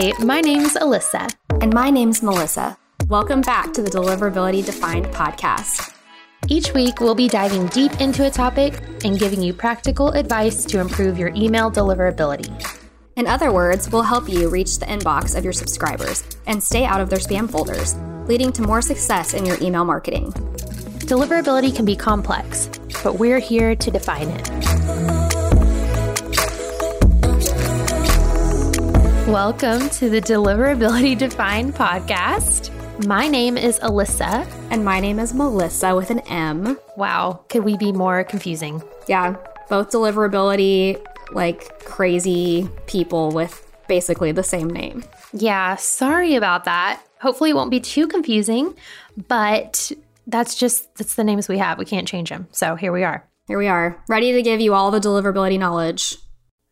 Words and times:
Hi, 0.00 0.12
my 0.22 0.40
name's 0.40 0.74
Alyssa. 0.74 1.28
And 1.60 1.74
my 1.74 1.90
name's 1.90 2.22
Melissa. 2.22 2.78
Welcome 3.08 3.40
back 3.40 3.72
to 3.72 3.82
the 3.82 3.90
Deliverability 3.90 4.64
Defined 4.64 5.06
podcast. 5.06 5.92
Each 6.46 6.72
week, 6.72 7.00
we'll 7.00 7.16
be 7.16 7.26
diving 7.26 7.66
deep 7.66 8.00
into 8.00 8.24
a 8.24 8.30
topic 8.30 8.80
and 9.04 9.18
giving 9.18 9.42
you 9.42 9.52
practical 9.52 10.10
advice 10.10 10.64
to 10.66 10.78
improve 10.78 11.18
your 11.18 11.32
email 11.34 11.68
deliverability. 11.68 12.48
In 13.16 13.26
other 13.26 13.50
words, 13.50 13.90
we'll 13.90 14.02
help 14.02 14.28
you 14.28 14.48
reach 14.48 14.78
the 14.78 14.86
inbox 14.86 15.36
of 15.36 15.42
your 15.42 15.52
subscribers 15.52 16.22
and 16.46 16.62
stay 16.62 16.84
out 16.84 17.00
of 17.00 17.10
their 17.10 17.18
spam 17.18 17.50
folders, 17.50 17.96
leading 18.28 18.52
to 18.52 18.62
more 18.62 18.80
success 18.80 19.34
in 19.34 19.44
your 19.44 19.60
email 19.60 19.84
marketing. 19.84 20.30
Deliverability 21.10 21.74
can 21.74 21.84
be 21.84 21.96
complex, 21.96 22.68
but 23.02 23.18
we're 23.18 23.40
here 23.40 23.74
to 23.74 23.90
define 23.90 24.28
it. 24.28 24.48
Welcome 29.28 29.90
to 29.90 30.08
the 30.08 30.22
Deliverability 30.22 31.18
Defined 31.18 31.74
podcast. 31.74 32.72
My 33.06 33.28
name 33.28 33.58
is 33.58 33.78
Alyssa. 33.80 34.50
And 34.70 34.82
my 34.82 35.00
name 35.00 35.18
is 35.18 35.34
Melissa 35.34 35.94
with 35.94 36.08
an 36.08 36.20
M. 36.20 36.78
Wow, 36.96 37.44
could 37.50 37.62
we 37.62 37.76
be 37.76 37.92
more 37.92 38.24
confusing? 38.24 38.82
Yeah, 39.06 39.36
both 39.68 39.90
deliverability, 39.90 40.98
like 41.32 41.84
crazy 41.84 42.70
people 42.86 43.30
with 43.30 43.70
basically 43.86 44.32
the 44.32 44.42
same 44.42 44.70
name. 44.70 45.04
Yeah, 45.34 45.76
sorry 45.76 46.34
about 46.34 46.64
that. 46.64 47.02
Hopefully, 47.20 47.50
it 47.50 47.54
won't 47.56 47.70
be 47.70 47.80
too 47.80 48.08
confusing, 48.08 48.74
but 49.28 49.92
that's 50.26 50.54
just 50.54 50.94
that's 50.94 51.16
the 51.16 51.24
names 51.24 51.50
we 51.50 51.58
have. 51.58 51.78
We 51.78 51.84
can't 51.84 52.08
change 52.08 52.30
them. 52.30 52.48
So 52.50 52.76
here 52.76 52.92
we 52.92 53.04
are. 53.04 53.28
Here 53.46 53.58
we 53.58 53.68
are, 53.68 54.02
ready 54.08 54.32
to 54.32 54.42
give 54.42 54.62
you 54.62 54.72
all 54.72 54.90
the 54.90 55.00
deliverability 55.00 55.58
knowledge. 55.58 56.16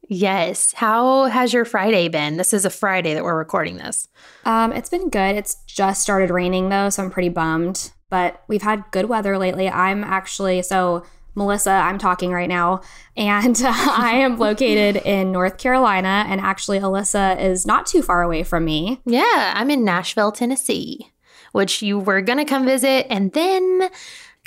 Yes. 0.08 0.72
How 0.74 1.24
has 1.24 1.52
your 1.52 1.64
Friday 1.64 2.08
been? 2.08 2.36
This 2.36 2.52
is 2.52 2.64
a 2.64 2.70
Friday 2.70 3.14
that 3.14 3.24
we're 3.24 3.36
recording 3.36 3.76
this. 3.76 4.08
Um, 4.44 4.72
it's 4.72 4.88
been 4.88 5.10
good. 5.10 5.36
It's 5.36 5.56
just 5.66 6.02
started 6.02 6.30
raining 6.30 6.68
though, 6.68 6.90
so 6.90 7.02
I'm 7.02 7.10
pretty 7.10 7.28
bummed. 7.28 7.92
But 8.08 8.42
we've 8.46 8.62
had 8.62 8.84
good 8.92 9.06
weather 9.06 9.36
lately. 9.36 9.68
I'm 9.68 10.04
actually 10.04 10.62
so 10.62 11.04
Melissa, 11.36 11.70
I'm 11.70 11.98
talking 11.98 12.32
right 12.32 12.48
now, 12.48 12.80
and 13.14 13.60
I 13.64 14.12
am 14.14 14.38
located 14.38 14.96
in 15.04 15.32
North 15.32 15.58
Carolina, 15.58 16.24
and 16.26 16.40
actually 16.40 16.80
Alyssa 16.80 17.38
is 17.38 17.66
not 17.66 17.84
too 17.84 18.00
far 18.00 18.22
away 18.22 18.42
from 18.42 18.64
me. 18.64 19.02
Yeah, 19.04 19.52
I'm 19.54 19.70
in 19.70 19.84
Nashville, 19.84 20.32
Tennessee, 20.32 21.12
which 21.52 21.82
you 21.82 21.98
were 21.98 22.22
going 22.22 22.38
to 22.38 22.46
come 22.46 22.64
visit, 22.64 23.06
and 23.10 23.32
then 23.32 23.90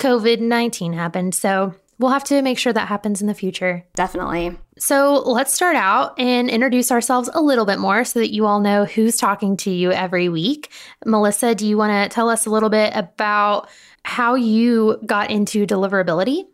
COVID 0.00 0.40
19 0.40 0.94
happened. 0.94 1.34
So 1.34 1.76
we'll 2.00 2.10
have 2.10 2.24
to 2.24 2.42
make 2.42 2.58
sure 2.58 2.72
that 2.72 2.88
happens 2.88 3.20
in 3.20 3.28
the 3.28 3.34
future. 3.34 3.86
Definitely. 3.94 4.58
So 4.80 5.22
let's 5.26 5.52
start 5.52 5.76
out 5.76 6.18
and 6.18 6.48
introduce 6.48 6.90
ourselves 6.90 7.28
a 7.34 7.42
little 7.42 7.66
bit 7.66 7.78
more 7.78 8.02
so 8.02 8.18
that 8.18 8.32
you 8.32 8.46
all 8.46 8.60
know 8.60 8.86
who's 8.86 9.18
talking 9.18 9.58
to 9.58 9.70
you 9.70 9.92
every 9.92 10.30
week. 10.30 10.72
Melissa, 11.04 11.54
do 11.54 11.66
you 11.66 11.76
want 11.76 11.92
to 11.92 12.14
tell 12.14 12.30
us 12.30 12.46
a 12.46 12.50
little 12.50 12.70
bit 12.70 12.90
about 12.96 13.68
how 14.04 14.36
you 14.36 14.98
got 15.04 15.30
into 15.30 15.66
deliverability? 15.66 16.46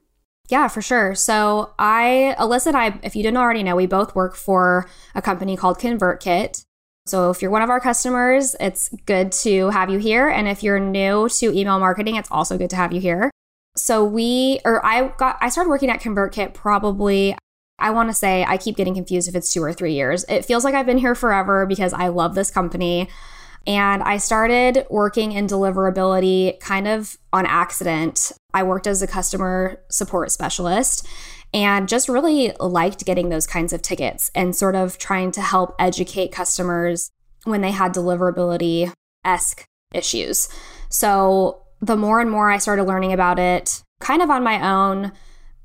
Yeah, 0.49 0.67
for 0.67 0.83
sure. 0.83 1.15
So 1.15 1.73
I, 1.79 2.35
Alyssa 2.37 2.67
and 2.67 2.77
I, 2.77 2.99
if 3.05 3.15
you 3.15 3.23
didn't 3.23 3.37
already 3.37 3.63
know, 3.63 3.77
we 3.77 3.87
both 3.87 4.17
work 4.17 4.35
for 4.35 4.91
a 5.15 5.23
company 5.23 5.57
called 5.57 5.79
ConvertKit. 5.79 6.65
So 7.07 7.31
if 7.31 7.41
you're 7.41 7.53
one 7.53 7.63
of 7.63 7.71
our 7.71 7.79
customers, 7.79 8.57
it's 8.59 8.89
good 9.07 9.31
to 9.33 9.71
have 9.71 9.89
you 9.89 10.01
here. 10.01 10.29
And 10.29 10.49
if 10.49 10.65
you're 10.65 10.81
new 10.81 11.29
to 11.29 11.57
email 11.57 11.79
marketing, 11.79 12.17
it's 12.17 12.31
also 12.33 12.59
good 12.59 12.71
to 12.71 12.77
have 12.77 12.93
you 12.93 13.01
here. 13.01 13.31
So 13.77 14.05
we, 14.05 14.59
or 14.65 14.85
I 14.85 15.09
got, 15.17 15.39
I 15.41 15.49
started 15.49 15.71
working 15.71 15.91
at 15.91 16.01
ConvertKit 16.01 16.55
probably, 16.55 17.37
I 17.79 17.91
want 17.91 18.09
to 18.09 18.15
say, 18.15 18.45
I 18.45 18.57
keep 18.57 18.77
getting 18.77 18.95
confused 18.95 19.29
if 19.29 19.35
it's 19.35 19.53
two 19.53 19.63
or 19.63 19.73
three 19.73 19.93
years. 19.93 20.25
It 20.29 20.45
feels 20.45 20.65
like 20.65 20.75
I've 20.75 20.87
been 20.87 20.99
here 20.99 21.15
forever 21.15 21.67
because 21.67 21.93
I 21.93 22.09
love 22.09 22.35
this 22.35 22.51
company. 22.51 23.09
And 23.67 24.03
I 24.03 24.17
started 24.19 24.87
working 24.89 25.33
in 25.33 25.47
deliverability 25.47 26.59
kind 26.61 26.87
of 26.87 27.19
on 27.33 27.47
accident. 27.47 28.33
I 28.55 28.63
worked 28.63 28.87
as 28.87 29.03
a 29.03 29.07
customer 29.07 29.83
support 29.91 30.31
specialist 30.31 31.07
and 31.53 31.89
just 31.89 32.09
really 32.09 32.53
liked 32.61 33.05
getting 33.05 33.29
those 33.29 33.47
kinds 33.47 33.73
of 33.73 33.83
tickets 33.83 34.31
and 34.35 34.55
sort 34.55 34.77
of 34.77 34.99
trying 34.99 35.31
to 35.33 35.41
help 35.41 35.75
educate 35.79 36.33
customers 36.33 37.11
when 37.45 37.61
they 37.61 37.73
had 37.73 37.93
deliverability 37.93 38.93
esque 39.25 39.65
issues. 39.93 40.49
So 40.89 41.63
the 41.81 41.97
more 41.97 42.21
and 42.21 42.31
more 42.31 42.51
I 42.51 42.59
started 42.59 42.85
learning 42.85 43.13
about 43.13 43.39
it, 43.39 43.83
kind 44.01 44.23
of 44.23 44.31
on 44.31 44.43
my 44.43 44.67
own, 44.67 45.13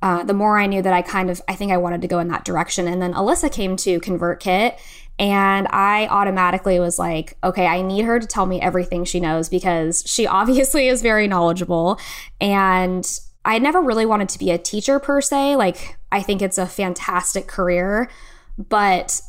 uh, 0.01 0.23
the 0.23 0.33
more 0.33 0.57
I 0.57 0.65
knew 0.65 0.81
that 0.81 0.93
I 0.93 1.01
kind 1.01 1.29
of, 1.29 1.41
I 1.47 1.55
think 1.55 1.71
I 1.71 1.77
wanted 1.77 2.01
to 2.01 2.07
go 2.07 2.19
in 2.19 2.27
that 2.29 2.45
direction. 2.45 2.87
And 2.87 3.01
then 3.01 3.13
Alyssa 3.13 3.51
came 3.51 3.75
to 3.77 3.99
ConvertKit 3.99 4.77
and 5.19 5.67
I 5.69 6.07
automatically 6.07 6.79
was 6.79 6.97
like, 6.97 7.37
okay, 7.43 7.67
I 7.67 7.83
need 7.83 8.05
her 8.05 8.19
to 8.19 8.25
tell 8.25 8.47
me 8.47 8.59
everything 8.59 9.05
she 9.05 9.19
knows 9.19 9.49
because 9.49 10.03
she 10.07 10.25
obviously 10.27 10.87
is 10.87 11.01
very 11.01 11.27
knowledgeable. 11.27 11.99
And 12.39 13.07
I 13.45 13.59
never 13.59 13.81
really 13.81 14.05
wanted 14.05 14.29
to 14.29 14.39
be 14.39 14.51
a 14.51 14.57
teacher 14.57 14.99
per 14.99 15.21
se. 15.21 15.55
Like, 15.55 15.97
I 16.11 16.21
think 16.21 16.41
it's 16.41 16.57
a 16.57 16.65
fantastic 16.65 17.47
career, 17.47 18.09
but 18.57 19.21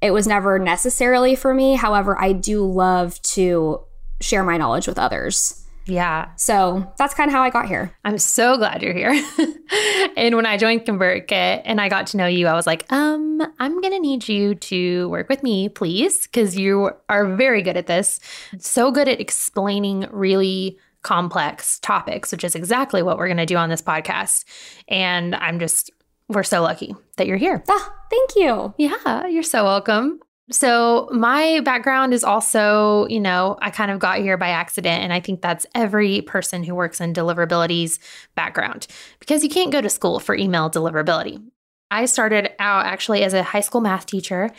it 0.00 0.10
was 0.10 0.26
never 0.26 0.58
necessarily 0.58 1.34
for 1.34 1.54
me. 1.54 1.74
However, 1.74 2.20
I 2.20 2.32
do 2.32 2.64
love 2.64 3.20
to 3.22 3.84
share 4.20 4.44
my 4.44 4.56
knowledge 4.56 4.86
with 4.86 4.98
others. 4.98 5.65
Yeah. 5.86 6.30
So 6.36 6.92
that's 6.98 7.14
kind 7.14 7.28
of 7.28 7.34
how 7.34 7.42
I 7.42 7.50
got 7.50 7.66
here. 7.66 7.92
I'm 8.04 8.18
so 8.18 8.56
glad 8.56 8.82
you're 8.82 8.92
here. 8.92 9.12
and 10.16 10.34
when 10.34 10.46
I 10.46 10.56
joined 10.56 10.84
ConvertKit 10.84 11.62
and 11.64 11.80
I 11.80 11.88
got 11.88 12.08
to 12.08 12.16
know 12.16 12.26
you, 12.26 12.48
I 12.48 12.54
was 12.54 12.66
like, 12.66 12.90
um, 12.92 13.40
I'm 13.58 13.80
going 13.80 13.92
to 13.92 14.00
need 14.00 14.28
you 14.28 14.54
to 14.56 15.08
work 15.08 15.28
with 15.28 15.42
me, 15.42 15.68
please, 15.68 16.26
because 16.26 16.58
you 16.58 16.90
are 17.08 17.36
very 17.36 17.62
good 17.62 17.76
at 17.76 17.86
this. 17.86 18.18
So 18.58 18.90
good 18.90 19.08
at 19.08 19.20
explaining 19.20 20.08
really 20.10 20.78
complex 21.02 21.78
topics, 21.78 22.32
which 22.32 22.42
is 22.42 22.56
exactly 22.56 23.02
what 23.02 23.16
we're 23.16 23.28
going 23.28 23.36
to 23.36 23.46
do 23.46 23.56
on 23.56 23.68
this 23.68 23.82
podcast. 23.82 24.44
And 24.88 25.36
I'm 25.36 25.60
just, 25.60 25.90
we're 26.28 26.42
so 26.42 26.62
lucky 26.62 26.96
that 27.16 27.28
you're 27.28 27.36
here. 27.36 27.62
Ah, 27.68 27.94
thank 28.10 28.34
you. 28.34 28.74
Yeah, 28.76 29.26
you're 29.26 29.44
so 29.44 29.62
welcome. 29.62 30.18
So, 30.50 31.08
my 31.12 31.60
background 31.64 32.14
is 32.14 32.22
also, 32.22 33.06
you 33.08 33.18
know, 33.18 33.58
I 33.60 33.70
kind 33.70 33.90
of 33.90 33.98
got 33.98 34.18
here 34.18 34.36
by 34.36 34.50
accident. 34.50 35.02
And 35.02 35.12
I 35.12 35.18
think 35.18 35.42
that's 35.42 35.66
every 35.74 36.20
person 36.22 36.62
who 36.62 36.74
works 36.74 37.00
in 37.00 37.12
deliverability's 37.12 37.98
background 38.36 38.86
because 39.18 39.42
you 39.42 39.50
can't 39.50 39.72
go 39.72 39.80
to 39.80 39.90
school 39.90 40.20
for 40.20 40.36
email 40.36 40.70
deliverability. 40.70 41.42
I 41.90 42.06
started 42.06 42.50
out 42.60 42.86
actually 42.86 43.24
as 43.24 43.34
a 43.34 43.42
high 43.42 43.60
school 43.60 43.80
math 43.80 44.06
teacher. 44.06 44.50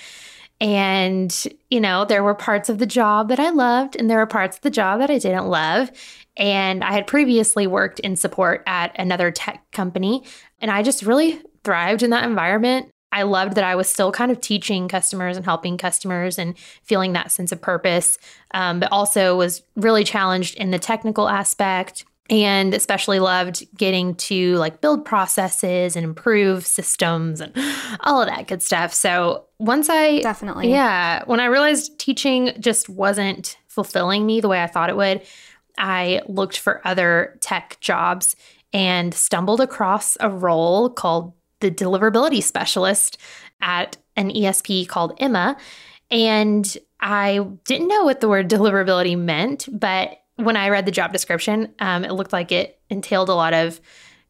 And, 0.60 1.46
you 1.70 1.80
know, 1.80 2.04
there 2.04 2.24
were 2.24 2.34
parts 2.34 2.68
of 2.68 2.80
the 2.80 2.88
job 2.88 3.30
that 3.30 3.40
I 3.40 3.52
loved, 3.52 3.96
and 3.96 4.10
there 4.10 4.18
were 4.18 4.26
parts 4.26 4.58
of 4.58 4.64
the 4.64 4.72
job 4.72 5.00
that 5.00 5.12
I 5.12 5.20
didn't 5.20 5.48
love. 5.48 5.92
And 6.36 6.84
I 6.84 6.94
had 6.94 7.06
previously 7.06 7.68
worked 7.68 8.00
in 8.00 8.16
support 8.16 8.64
at 8.66 8.96
another 8.98 9.30
tech 9.32 9.64
company, 9.72 10.24
and 10.60 10.72
I 10.72 10.82
just 10.82 11.04
really 11.04 11.42
thrived 11.64 12.02
in 12.02 12.10
that 12.10 12.24
environment. 12.24 12.90
I 13.12 13.24
loved 13.24 13.56
that 13.56 13.64
I 13.64 13.76
was 13.76 13.90
still 13.90 14.12
kind 14.12 14.32
of 14.32 14.42
teaching 14.42 14.88
customers 14.88 15.38
and 15.38 15.46
helping 15.46 15.78
customers 15.78 16.38
and 16.38 16.58
feeling 16.84 17.14
that 17.14 17.32
sense 17.32 17.52
of 17.52 17.62
purpose, 17.62 18.18
um, 18.54 18.80
but 18.80 18.92
also 18.92 19.38
was 19.38 19.64
really 19.76 20.04
challenged 20.04 20.56
in 20.56 20.72
the 20.72 20.80
technical 20.80 21.30
aspect 21.30 22.06
and 22.30 22.74
especially 22.74 23.20
loved 23.20 23.66
getting 23.78 24.16
to 24.16 24.56
like 24.58 24.82
build 24.82 25.06
processes 25.06 25.96
and 25.96 26.04
improve 26.04 26.66
systems 26.66 27.40
and 27.42 27.54
all 28.02 28.22
of 28.22 28.28
that 28.28 28.48
good 28.48 28.62
stuff. 28.62 28.94
So 28.94 29.46
once 29.60 29.90
I 29.90 30.20
definitely, 30.20 30.70
yeah, 30.70 31.24
when 31.26 31.40
I 31.40 31.46
realized 31.46 32.00
teaching 32.00 32.54
just 32.60 32.90
wasn't 32.90 33.58
fulfilling 33.68 34.26
me 34.26 34.42
the 34.42 34.50
way 34.50 34.62
I 34.62 34.68
thought 34.68 34.90
it 34.90 34.98
would, 34.98 35.22
I 35.78 36.22
looked 36.28 36.60
for 36.60 36.86
other 36.86 37.38
tech 37.40 37.78
jobs 37.80 38.36
and 38.74 39.14
stumbled 39.14 39.62
across 39.62 40.18
a 40.20 40.30
role 40.30 40.90
called 40.90 41.34
the 41.60 41.72
deliverability 41.72 42.42
specialist 42.42 43.18
at 43.62 43.98
an 44.16 44.30
ESP 44.30 44.88
called 44.88 45.14
Emma. 45.20 45.58
And 46.10 46.78
I 47.00 47.46
didn't 47.66 47.88
know 47.88 48.04
what 48.04 48.22
the 48.22 48.30
word 48.30 48.50
deliverability 48.50 49.18
meant, 49.18 49.68
but 49.72 50.20
when 50.36 50.56
I 50.56 50.70
read 50.70 50.86
the 50.86 50.92
job 50.92 51.12
description, 51.12 51.74
um, 51.80 52.06
it 52.06 52.14
looked 52.14 52.34
like 52.34 52.52
it 52.52 52.80
entailed 52.90 53.30
a 53.30 53.34
lot 53.34 53.54
of 53.54 53.82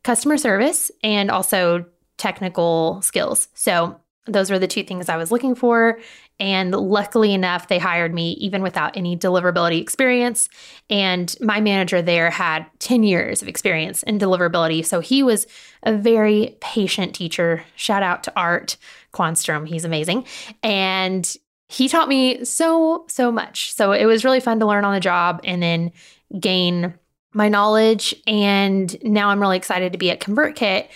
customer 0.03 0.37
service 0.37 0.89
and 1.03 1.29
also 1.29 1.85
technical 2.17 3.01
skills. 3.01 3.49
So 3.53 3.99
those 4.27 4.51
were 4.51 4.59
the 4.59 4.67
two 4.67 4.83
things 4.83 5.09
I 5.09 5.17
was 5.17 5.31
looking 5.31 5.55
for. 5.55 5.99
And 6.39 6.71
luckily 6.71 7.33
enough, 7.33 7.67
they 7.67 7.79
hired 7.79 8.13
me 8.13 8.31
even 8.33 8.61
without 8.61 8.95
any 8.95 9.17
deliverability 9.17 9.81
experience. 9.81 10.49
And 10.89 11.35
my 11.41 11.59
manager 11.59 12.01
there 12.01 12.29
had 12.29 12.67
10 12.79 13.03
years 13.03 13.41
of 13.41 13.47
experience 13.47 14.03
in 14.03 14.19
deliverability. 14.19 14.85
So 14.85 14.99
he 14.99 15.23
was 15.23 15.47
a 15.83 15.95
very 15.95 16.57
patient 16.61 17.15
teacher. 17.15 17.63
Shout 17.75 18.03
out 18.03 18.23
to 18.23 18.33
Art 18.35 18.77
Quanstrom. 19.13 19.67
He's 19.67 19.85
amazing. 19.85 20.25
And 20.61 21.35
he 21.69 21.89
taught 21.89 22.07
me 22.07 22.45
so, 22.45 23.05
so 23.09 23.31
much. 23.31 23.73
So 23.73 23.91
it 23.91 24.05
was 24.05 24.23
really 24.23 24.39
fun 24.39 24.59
to 24.59 24.65
learn 24.65 24.85
on 24.85 24.93
the 24.93 24.99
job 24.99 25.41
and 25.43 25.61
then 25.61 25.91
gain 26.39 26.93
my 27.33 27.49
knowledge. 27.49 28.15
And 28.25 28.95
now 29.03 29.29
I'm 29.29 29.41
really 29.41 29.57
excited 29.57 29.91
to 29.91 29.97
be 29.97 30.11
at 30.11 30.19
ConvertKit, 30.19 30.87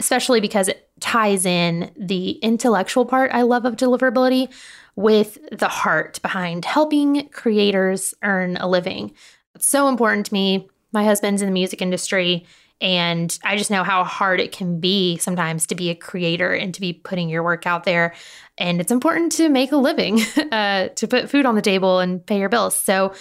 especially 0.00 0.40
because 0.40 0.68
it 0.68 0.87
ties 1.00 1.46
in 1.46 1.90
the 1.96 2.32
intellectual 2.32 3.04
part 3.04 3.30
I 3.32 3.42
love 3.42 3.64
of 3.64 3.76
deliverability 3.76 4.52
with 4.96 5.38
the 5.52 5.68
heart 5.68 6.20
behind 6.22 6.64
helping 6.64 7.28
creators 7.28 8.14
earn 8.22 8.56
a 8.56 8.68
living. 8.68 9.12
It's 9.54 9.68
so 9.68 9.88
important 9.88 10.26
to 10.26 10.34
me. 10.34 10.68
My 10.92 11.04
husband's 11.04 11.42
in 11.42 11.46
the 11.46 11.52
music 11.52 11.80
industry, 11.82 12.46
and 12.80 13.36
I 13.44 13.56
just 13.56 13.70
know 13.70 13.84
how 13.84 14.04
hard 14.04 14.40
it 14.40 14.52
can 14.52 14.80
be 14.80 15.16
sometimes 15.18 15.66
to 15.66 15.74
be 15.74 15.90
a 15.90 15.94
creator 15.94 16.52
and 16.52 16.72
to 16.74 16.80
be 16.80 16.92
putting 16.92 17.28
your 17.28 17.42
work 17.42 17.66
out 17.66 17.84
there. 17.84 18.14
And 18.56 18.80
it's 18.80 18.92
important 18.92 19.32
to 19.32 19.48
make 19.48 19.72
a 19.72 19.76
living, 19.76 20.20
uh, 20.52 20.88
to 20.88 21.08
put 21.08 21.30
food 21.30 21.46
on 21.46 21.54
the 21.54 21.62
table 21.62 21.98
and 21.98 22.24
pay 22.24 22.38
your 22.38 22.48
bills. 22.48 22.76
So 22.76 23.14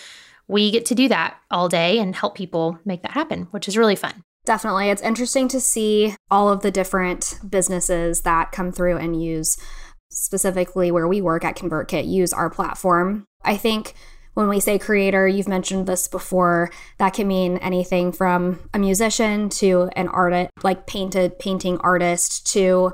we 0.48 0.72
get 0.72 0.86
to 0.88 0.96
do 0.96 1.10
that 1.10 1.38
all 1.52 1.70
day 1.70 2.00
and 2.00 2.16
help 2.16 2.36
people 2.36 2.80
make 2.86 3.02
that 3.02 3.12
happen, 3.12 3.48
which 3.52 3.68
is 3.68 3.78
really 3.78 3.96
fun. 3.96 4.24
Definitely. 4.48 4.90
It's 4.90 5.02
interesting 5.02 5.50
to 5.50 5.60
see 5.60 6.16
all 6.32 6.48
of 6.48 6.62
the 6.62 6.72
different 6.72 7.38
businesses 7.48 8.22
that 8.22 8.54
come 8.54 8.72
through 8.72 8.96
and 8.96 9.22
use, 9.22 9.58
specifically 10.10 10.90
where 10.90 11.06
we 11.06 11.20
work 11.20 11.44
at 11.44 11.58
ConvertKit, 11.58 12.08
use 12.08 12.32
our 12.32 12.50
platform. 12.50 13.26
I 13.44 13.58
think 13.58 13.94
when 14.36 14.48
we 14.48 14.62
say 14.62 14.80
creator, 14.80 15.28
you've 15.28 15.50
mentioned 15.50 15.86
this 15.86 16.08
before, 16.08 16.72
that 16.98 17.14
can 17.14 17.28
mean 17.28 17.58
anything 17.58 18.14
from 18.14 18.70
a 18.74 18.80
musician 18.80 19.50
to 19.50 19.90
an 19.98 20.08
artist, 20.08 20.50
like 20.64 20.88
painted 20.88 21.40
painting 21.40 21.78
artist 21.80 22.48
to 22.54 22.94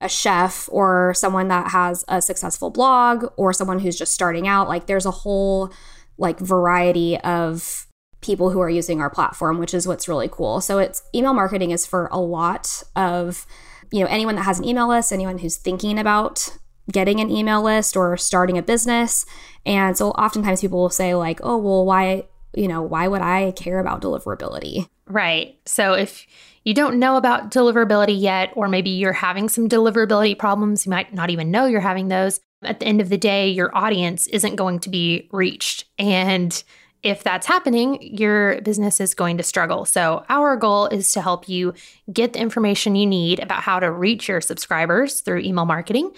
a 0.00 0.08
chef 0.08 0.68
or 0.70 1.14
someone 1.16 1.48
that 1.48 1.72
has 1.72 2.04
a 2.06 2.22
successful 2.22 2.70
blog 2.70 3.24
or 3.36 3.52
someone 3.52 3.80
who's 3.80 3.98
just 3.98 4.14
starting 4.14 4.46
out. 4.46 4.68
Like 4.68 4.86
there's 4.86 5.06
a 5.06 5.10
whole 5.10 5.72
like 6.16 6.38
variety 6.38 7.18
of 7.18 7.88
people 8.22 8.50
who 8.50 8.60
are 8.60 8.70
using 8.70 9.00
our 9.00 9.10
platform, 9.10 9.58
which 9.58 9.74
is 9.74 9.86
what's 9.86 10.08
really 10.08 10.28
cool. 10.30 10.60
So 10.60 10.78
it's 10.78 11.02
email 11.14 11.34
marketing 11.34 11.72
is 11.72 11.84
for 11.84 12.08
a 12.10 12.20
lot 12.20 12.82
of 12.96 13.46
you 13.90 14.00
know 14.00 14.06
anyone 14.06 14.36
that 14.36 14.42
has 14.42 14.58
an 14.58 14.64
email 14.64 14.88
list, 14.88 15.12
anyone 15.12 15.38
who's 15.38 15.56
thinking 15.56 15.98
about 15.98 16.56
getting 16.90 17.20
an 17.20 17.30
email 17.30 17.62
list 17.62 17.96
or 17.96 18.16
starting 18.16 18.58
a 18.58 18.62
business. 18.62 19.26
And 19.66 19.96
so 19.96 20.10
oftentimes 20.10 20.60
people 20.62 20.80
will 20.80 20.90
say 20.90 21.14
like, 21.14 21.40
"Oh, 21.42 21.58
well, 21.58 21.84
why, 21.84 22.24
you 22.54 22.68
know, 22.68 22.82
why 22.82 23.06
would 23.06 23.22
I 23.22 23.52
care 23.52 23.78
about 23.78 24.00
deliverability?" 24.00 24.88
Right. 25.06 25.58
So 25.66 25.92
if 25.92 26.26
you 26.64 26.74
don't 26.74 26.98
know 26.98 27.16
about 27.16 27.50
deliverability 27.50 28.18
yet, 28.18 28.52
or 28.54 28.68
maybe 28.68 28.90
you're 28.90 29.12
having 29.12 29.48
some 29.48 29.68
deliverability 29.68 30.38
problems, 30.38 30.86
you 30.86 30.90
might 30.90 31.12
not 31.12 31.30
even 31.30 31.50
know 31.50 31.66
you're 31.66 31.80
having 31.80 32.08
those. 32.08 32.40
At 32.62 32.78
the 32.78 32.86
end 32.86 33.00
of 33.00 33.08
the 33.08 33.18
day, 33.18 33.48
your 33.48 33.76
audience 33.76 34.28
isn't 34.28 34.54
going 34.54 34.78
to 34.80 34.88
be 34.88 35.28
reached. 35.32 35.86
And 35.98 36.62
if 37.02 37.24
that's 37.24 37.46
happening, 37.46 37.98
your 38.00 38.60
business 38.62 39.00
is 39.00 39.14
going 39.14 39.36
to 39.36 39.42
struggle. 39.42 39.84
So, 39.84 40.24
our 40.28 40.56
goal 40.56 40.86
is 40.86 41.12
to 41.12 41.20
help 41.20 41.48
you 41.48 41.74
get 42.12 42.32
the 42.32 42.40
information 42.40 42.94
you 42.94 43.06
need 43.06 43.40
about 43.40 43.62
how 43.62 43.80
to 43.80 43.90
reach 43.90 44.28
your 44.28 44.40
subscribers 44.40 45.20
through 45.20 45.40
email 45.40 45.64
marketing. 45.64 46.12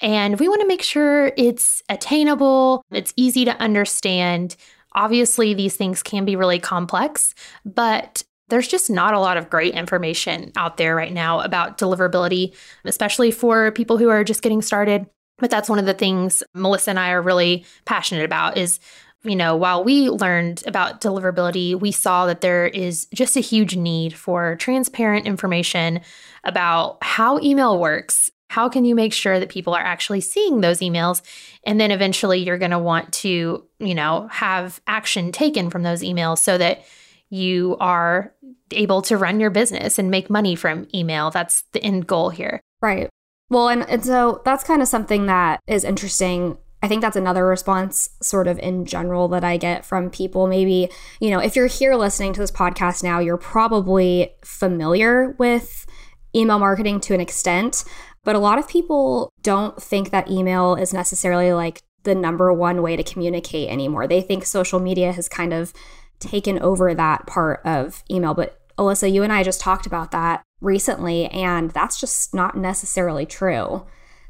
And 0.00 0.38
we 0.38 0.48
want 0.48 0.60
to 0.60 0.66
make 0.66 0.82
sure 0.82 1.32
it's 1.36 1.82
attainable, 1.88 2.84
it's 2.92 3.12
easy 3.16 3.44
to 3.44 3.56
understand. 3.56 4.56
Obviously, 4.94 5.54
these 5.54 5.76
things 5.76 6.02
can 6.02 6.24
be 6.24 6.36
really 6.36 6.60
complex, 6.60 7.34
but 7.64 8.22
there's 8.48 8.68
just 8.68 8.90
not 8.90 9.14
a 9.14 9.20
lot 9.20 9.36
of 9.36 9.50
great 9.50 9.74
information 9.74 10.52
out 10.56 10.76
there 10.76 10.94
right 10.94 11.12
now 11.12 11.40
about 11.40 11.78
deliverability, 11.78 12.54
especially 12.84 13.30
for 13.30 13.72
people 13.72 13.98
who 13.98 14.08
are 14.08 14.24
just 14.24 14.42
getting 14.42 14.62
started. 14.62 15.06
But 15.38 15.50
that's 15.50 15.68
one 15.68 15.78
of 15.78 15.86
the 15.86 15.94
things 15.94 16.42
Melissa 16.54 16.90
and 16.90 16.98
I 16.98 17.10
are 17.10 17.22
really 17.22 17.64
passionate 17.84 18.24
about 18.24 18.56
is 18.56 18.80
you 19.24 19.36
know, 19.36 19.56
while 19.56 19.82
we 19.82 20.08
learned 20.08 20.62
about 20.66 21.00
deliverability, 21.00 21.78
we 21.78 21.90
saw 21.90 22.26
that 22.26 22.40
there 22.40 22.66
is 22.66 23.06
just 23.12 23.36
a 23.36 23.40
huge 23.40 23.76
need 23.76 24.14
for 24.14 24.56
transparent 24.56 25.26
information 25.26 26.00
about 26.44 26.98
how 27.02 27.40
email 27.40 27.78
works. 27.78 28.30
How 28.48 28.68
can 28.68 28.84
you 28.84 28.94
make 28.94 29.12
sure 29.12 29.40
that 29.40 29.50
people 29.50 29.74
are 29.74 29.82
actually 29.82 30.20
seeing 30.20 30.60
those 30.60 30.78
emails? 30.78 31.20
And 31.64 31.80
then 31.80 31.90
eventually 31.90 32.38
you're 32.38 32.58
going 32.58 32.70
to 32.70 32.78
want 32.78 33.12
to, 33.14 33.66
you 33.78 33.94
know, 33.94 34.28
have 34.30 34.80
action 34.86 35.32
taken 35.32 35.68
from 35.68 35.82
those 35.82 36.02
emails 36.02 36.38
so 36.38 36.56
that 36.56 36.84
you 37.28 37.76
are 37.80 38.32
able 38.70 39.02
to 39.02 39.16
run 39.16 39.40
your 39.40 39.50
business 39.50 39.98
and 39.98 40.10
make 40.10 40.30
money 40.30 40.54
from 40.54 40.88
email. 40.94 41.30
That's 41.30 41.62
the 41.72 41.82
end 41.82 42.06
goal 42.06 42.30
here. 42.30 42.60
Right. 42.80 43.10
Well, 43.50 43.68
and, 43.68 43.88
and 43.88 44.04
so 44.04 44.42
that's 44.44 44.64
kind 44.64 44.80
of 44.80 44.88
something 44.88 45.26
that 45.26 45.60
is 45.66 45.84
interesting. 45.84 46.56
I 46.82 46.88
think 46.88 47.02
that's 47.02 47.16
another 47.16 47.44
response, 47.46 48.10
sort 48.22 48.46
of 48.46 48.58
in 48.60 48.84
general, 48.84 49.28
that 49.28 49.42
I 49.42 49.56
get 49.56 49.84
from 49.84 50.10
people. 50.10 50.46
Maybe, 50.46 50.88
you 51.20 51.30
know, 51.30 51.40
if 51.40 51.56
you're 51.56 51.66
here 51.66 51.94
listening 51.94 52.32
to 52.34 52.40
this 52.40 52.52
podcast 52.52 53.02
now, 53.02 53.18
you're 53.18 53.36
probably 53.36 54.34
familiar 54.44 55.34
with 55.38 55.86
email 56.34 56.58
marketing 56.58 57.00
to 57.00 57.14
an 57.14 57.20
extent, 57.20 57.84
but 58.22 58.36
a 58.36 58.38
lot 58.38 58.58
of 58.58 58.68
people 58.68 59.32
don't 59.42 59.82
think 59.82 60.10
that 60.10 60.30
email 60.30 60.74
is 60.76 60.92
necessarily 60.92 61.52
like 61.52 61.82
the 62.04 62.14
number 62.14 62.52
one 62.52 62.82
way 62.82 62.96
to 62.96 63.02
communicate 63.02 63.68
anymore. 63.68 64.06
They 64.06 64.20
think 64.20 64.44
social 64.44 64.78
media 64.78 65.12
has 65.12 65.28
kind 65.28 65.52
of 65.52 65.72
taken 66.20 66.58
over 66.60 66.94
that 66.94 67.26
part 67.26 67.60
of 67.64 68.04
email. 68.10 68.34
But 68.34 68.60
Alyssa, 68.78 69.12
you 69.12 69.22
and 69.22 69.32
I 69.32 69.42
just 69.42 69.60
talked 69.60 69.86
about 69.86 70.10
that 70.12 70.42
recently, 70.60 71.26
and 71.26 71.70
that's 71.70 71.98
just 71.98 72.34
not 72.34 72.56
necessarily 72.56 73.26
true. 73.26 73.86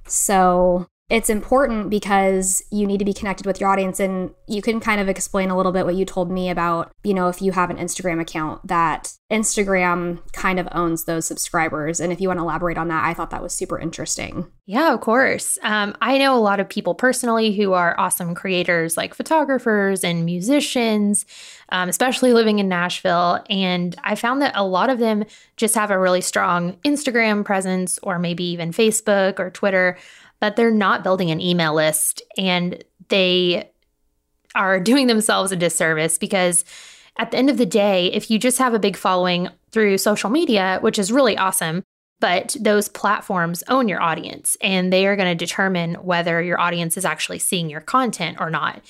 So 0.06 0.86
it's 1.10 1.30
important 1.30 1.88
because 1.88 2.62
you 2.70 2.86
need 2.86 2.98
to 2.98 3.04
be 3.04 3.14
connected 3.14 3.46
with 3.46 3.60
your 3.60 3.70
audience. 3.70 3.98
And 3.98 4.30
you 4.46 4.60
can 4.60 4.78
kind 4.78 5.00
of 5.00 5.08
explain 5.08 5.48
a 5.48 5.56
little 5.56 5.72
bit 5.72 5.86
what 5.86 5.94
you 5.94 6.04
told 6.04 6.30
me 6.30 6.50
about 6.50 6.92
you 7.02 7.14
know 7.14 7.28
if 7.28 7.40
you 7.40 7.52
have 7.52 7.70
an 7.70 7.76
instagram 7.76 8.20
account 8.20 8.66
that 8.66 9.12
instagram 9.30 10.20
kind 10.32 10.58
of 10.58 10.68
owns 10.72 11.04
those 11.04 11.26
subscribers. 11.26 12.00
And 12.00 12.12
if 12.12 12.20
you 12.20 12.28
want 12.28 12.38
to 12.38 12.42
elaborate 12.42 12.78
on 12.78 12.88
that 12.88 13.04
i 13.04 13.14
thought 13.14 13.30
that 13.30 13.42
was 13.42 13.54
super 13.54 13.78
interesting. 13.78 14.46
Yeah 14.66 14.92
of 14.92 15.00
course. 15.00 15.58
Um, 15.62 15.96
i 16.00 16.18
know 16.18 16.36
a 16.36 16.40
lot 16.40 16.60
of 16.60 16.68
people 16.68 16.94
personally 16.94 17.56
who 17.56 17.72
are 17.72 17.98
awesome 17.98 18.34
creators 18.34 18.96
like 18.96 19.14
photographers 19.14 20.04
and 20.04 20.24
musicians 20.24 21.24
um, 21.70 21.88
especially 21.88 22.32
living 22.32 22.58
in 22.58 22.68
nashville. 22.68 23.42
And 23.48 23.96
i 24.04 24.14
found 24.14 24.42
that 24.42 24.52
a 24.54 24.64
lot 24.64 24.90
of 24.90 24.98
them 24.98 25.24
just 25.56 25.74
have 25.74 25.90
a 25.90 25.98
really 25.98 26.20
strong 26.20 26.74
instagram 26.84 27.44
presence 27.44 27.98
or 28.02 28.18
maybe 28.18 28.44
even 28.44 28.72
facebook 28.72 29.38
or 29.38 29.50
twitter 29.50 29.96
but 30.40 30.56
they're 30.56 30.70
not 30.70 31.02
building 31.02 31.30
an 31.30 31.40
email 31.40 31.74
list 31.74 32.22
and 32.36 32.82
they 33.08 33.70
are 34.54 34.80
doing 34.90 35.06
themselves 35.06 35.52
a 35.52 35.56
disservice 35.56 36.18
because 36.18 36.64
at 37.16 37.30
the 37.30 37.36
end 37.36 37.50
of 37.50 37.58
the 37.58 37.66
day, 37.66 38.12
if 38.12 38.30
you 38.30 38.38
just 38.38 38.58
have 38.58 38.74
a 38.74 38.78
big 38.78 38.96
following 38.96 39.48
through 39.72 39.98
social 39.98 40.30
media, 40.30 40.78
which 40.80 40.98
is 40.98 41.12
really 41.12 41.36
awesome, 41.36 41.82
but 42.20 42.56
those 42.58 42.88
platforms 42.88 43.62
own 43.68 43.88
your 43.88 44.00
audience 44.00 44.56
and 44.60 44.92
they 44.92 45.06
are 45.06 45.16
going 45.16 45.28
to 45.28 45.34
determine 45.34 45.94
whether 45.96 46.42
your 46.42 46.60
audience 46.60 46.96
is 46.96 47.04
actually 47.04 47.38
seeing 47.38 47.70
your 47.70 47.80
content 47.80 48.38
or 48.40 48.50
not. 48.50 48.82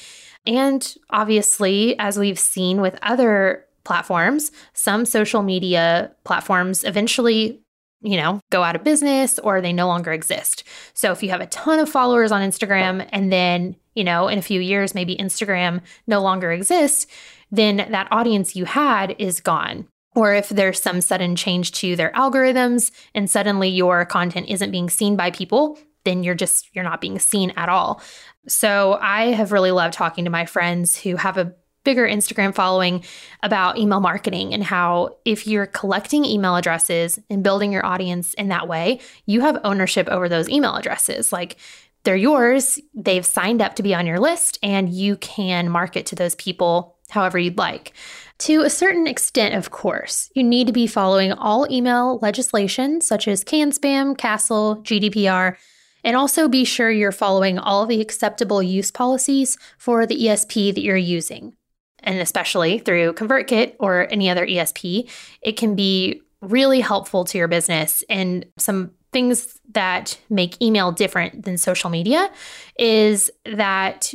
And 0.47 0.95
obviously, 1.11 1.99
as 1.99 2.19
we've 2.19 2.39
seen 2.39 2.81
with 2.81 2.99
other 3.03 3.67
platforms, 3.85 4.51
some 4.73 5.05
social 5.05 5.43
media 5.43 6.13
platforms 6.25 6.85
eventually 6.85 7.61
you 8.01 8.17
know, 8.17 8.41
go 8.51 8.63
out 8.63 8.77
of 8.77 8.85
business 8.85 9.39
or 9.41 9.61
they 9.61 9.73
no 9.73 9.87
longer 9.87 10.13
exist. 10.13 10.65
So 10.95 11.13
if 11.13 11.23
you 11.23 11.31
have 11.31 11.41
a 11.41 11.47
ton 11.47 11.79
of 11.79 11.89
followers 11.89 12.31
on 12.31 12.49
Instagram 12.49 13.09
and 13.13 13.33
then, 13.33 13.77
you 13.95 14.05
know, 14.05 14.29
in 14.29 14.39
a 14.39 14.43
few 14.43 14.61
years, 14.61 14.95
maybe 14.95 15.17
Instagram 15.17 15.81
no 16.07 16.21
longer 16.21 16.53
exists, 16.53 17.07
then 17.51 17.77
that 17.77 18.09
audience 18.11 18.55
you 18.55 18.65
had 18.65 19.17
is 19.19 19.41
gone. 19.41 19.89
Or 20.15 20.35
if 20.35 20.49
there's 20.49 20.83
some 20.83 21.01
sudden 21.01 21.37
change 21.37 21.73
to 21.73 21.97
their 21.97 22.13
algorithms 22.13 22.91
and 23.15 23.31
suddenly 23.31 23.69
your 23.69 24.05
content 24.05 24.49
isn't 24.49 24.71
being 24.71 24.91
seen 24.91 25.17
by 25.17 25.31
people, 25.31 25.79
then 26.05 26.23
you're 26.23 26.35
just, 26.35 26.75
you're 26.75 26.85
not 26.85 27.01
being 27.01 27.19
seen 27.19 27.53
at 27.57 27.69
all. 27.69 28.01
So 28.47 28.99
I 29.01 29.27
have 29.27 29.53
really 29.53 29.73
loved 29.73 29.95
talking 29.95 30.25
to 30.25 30.31
my 30.31 30.47
friends 30.47 30.97
who 30.97 31.17
have 31.17 31.37
a 31.37 31.55
bigger 31.85 32.07
Instagram 32.07 32.55
following 32.55 33.05
about 33.43 33.79
email 33.79 34.01
marketing 34.01 34.53
and 34.53 34.63
how 34.63 35.17
if 35.25 35.47
you're 35.47 35.67
collecting 35.67 36.25
email 36.25 36.57
addresses 36.57 37.19
and 37.31 37.43
building 37.43 37.73
your 37.73 37.87
audience 37.87 38.35
in 38.35 38.49
that 38.49 38.69
way, 38.69 39.01
you 39.27 39.41
have 39.41 39.61
ownership 39.65 40.09
over 40.09 40.29
those 40.29 40.49
email 40.49 40.75
addresses. 40.75 41.33
Like 41.33 41.57
they're 42.05 42.17
yours, 42.17 42.79
they've 42.95 43.27
signed 43.27 43.61
up 43.61 43.75
to 43.77 43.83
be 43.83 43.95
on 43.95 44.07
your 44.07 44.21
list, 44.21 44.59
and 44.63 44.89
you 44.89 45.17
can 45.17 45.69
market 45.69 46.07
to 46.07 46.15
those 46.15 46.35
people 46.37 46.97
however 47.11 47.39
you'd 47.39 47.59
like. 47.59 47.93
To 48.41 48.63
a 48.63 48.71
certain 48.71 49.07
extent, 49.07 49.55
of 49.55 49.71
course, 49.71 50.31
you 50.35 50.45
need 50.45 50.67
to 50.69 50.73
be 50.73 50.87
following 50.87 51.33
all 51.33 51.71
email 51.71 52.19
legislation 52.23 53.01
such 53.01 53.27
as 53.27 53.43
CAN-SPAM, 53.43 54.15
CASL, 54.15 54.85
GDPR, 54.85 55.57
and 56.05 56.17
also 56.17 56.49
be 56.49 56.65
sure 56.65 56.91
you're 56.91 57.13
following 57.13 57.59
all 57.59 57.85
the 57.85 58.01
acceptable 58.01 58.63
use 58.63 58.91
policies 58.91 59.59
for 59.77 60.07
the 60.07 60.17
ESP 60.17 60.75
that 60.75 60.83
you're 60.83 60.97
using 60.97 61.58
and 62.03 62.19
especially 62.19 62.79
through 62.79 63.13
ConvertKit 63.15 63.77
or 63.79 64.07
any 64.11 64.31
other 64.31 64.47
ESP, 64.47 65.11
it 65.43 65.53
can 65.57 65.75
be 65.75 66.23
really 66.41 66.81
helpful 66.81 67.25
to 67.25 67.39
your 67.39 67.49
business. 67.49 68.05
And 68.09 68.47
some 68.57 68.93
things 69.13 69.59
that 69.73 70.19
make 70.29 70.61
email 70.63 70.93
different 70.93 71.45
than 71.45 71.59
social 71.59 71.91
media 71.91 72.31
is 72.79 73.31
that 73.45 74.13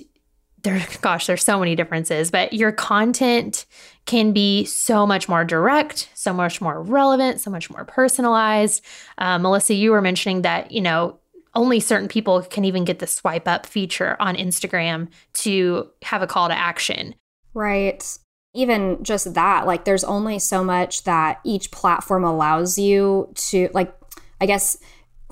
there, 0.64 0.86
gosh, 1.02 1.28
there's 1.28 1.44
so 1.44 1.60
many 1.60 1.76
differences, 1.76 2.32
but 2.32 2.54
your 2.54 2.72
content 2.72 3.66
can 4.06 4.34
be 4.34 4.66
so 4.66 5.06
much 5.06 5.30
more 5.30 5.46
direct, 5.46 6.10
so 6.14 6.34
much 6.34 6.62
more 6.62 6.82
relevant, 6.82 7.40
so 7.40 7.50
much 7.50 7.70
more 7.70 7.86
personalized. 7.86 8.84
Uh, 9.18 9.38
Melissa, 9.38 9.74
you 9.74 9.92
were 9.92 10.02
mentioning 10.02 10.42
that, 10.42 10.72
you 10.72 10.82
know, 10.82 11.20
only 11.56 11.80
certain 11.80 12.08
people 12.08 12.42
can 12.42 12.66
even 12.66 12.84
get 12.84 13.00
the 13.00 13.08
swipe 13.08 13.48
up 13.48 13.66
feature 13.66 14.18
on 14.20 14.36
Instagram 14.36 15.08
to 15.34 15.88
have 16.02 16.22
a 16.22 16.28
call 16.28 16.48
to 16.48 16.58
action. 16.58 17.14
Right. 17.54 18.18
Even 18.54 19.04
just 19.04 19.34
that, 19.34 19.66
like 19.66 19.86
there's 19.86 20.04
only 20.04 20.40
so 20.40 20.64
much 20.64 21.04
that 21.04 21.40
each 21.44 21.72
platform 21.72 22.24
allows 22.24 22.78
you 22.78 23.32
to, 23.36 23.70
like, 23.74 23.94
I 24.40 24.46
guess 24.46 24.78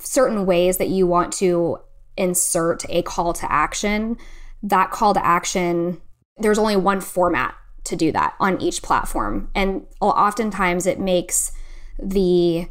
certain 0.00 0.46
ways 0.46 0.78
that 0.78 0.88
you 0.88 1.06
want 1.06 1.32
to 1.34 1.78
insert 2.16 2.84
a 2.88 3.02
call 3.02 3.32
to 3.34 3.50
action. 3.50 4.16
That 4.62 4.90
call 4.90 5.14
to 5.14 5.24
action, 5.24 6.00
there's 6.36 6.58
only 6.58 6.76
one 6.76 7.00
format 7.00 7.54
to 7.84 7.96
do 7.96 8.12
that 8.12 8.34
on 8.40 8.60
each 8.60 8.82
platform. 8.82 9.50
And 9.54 9.86
oftentimes 10.00 10.86
it 10.86 11.00
makes 11.00 11.52
the 11.98 12.68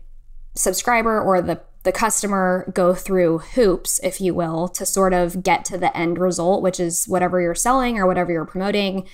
subscriber 0.55 1.22
or 1.22 1.41
the 1.41 1.62
the 1.84 1.91
customer 1.91 2.72
go 2.75 2.93
through 2.93 3.39
hoops, 3.39 4.00
if 4.03 4.22
you 4.22 4.36
will, 4.36 4.67
to 4.67 4.86
sort 4.86 5.13
of 5.13 5.41
get 5.41 5.65
to 5.65 5.79
the 5.79 5.96
end 5.98 6.20
result, 6.20 6.62
which 6.62 6.79
is 6.79 7.05
whatever 7.05 7.41
you're 7.41 7.55
selling 7.55 7.98
or 7.98 8.05
whatever 8.05 8.31
you're 8.31 8.46
promoting. 8.46 9.08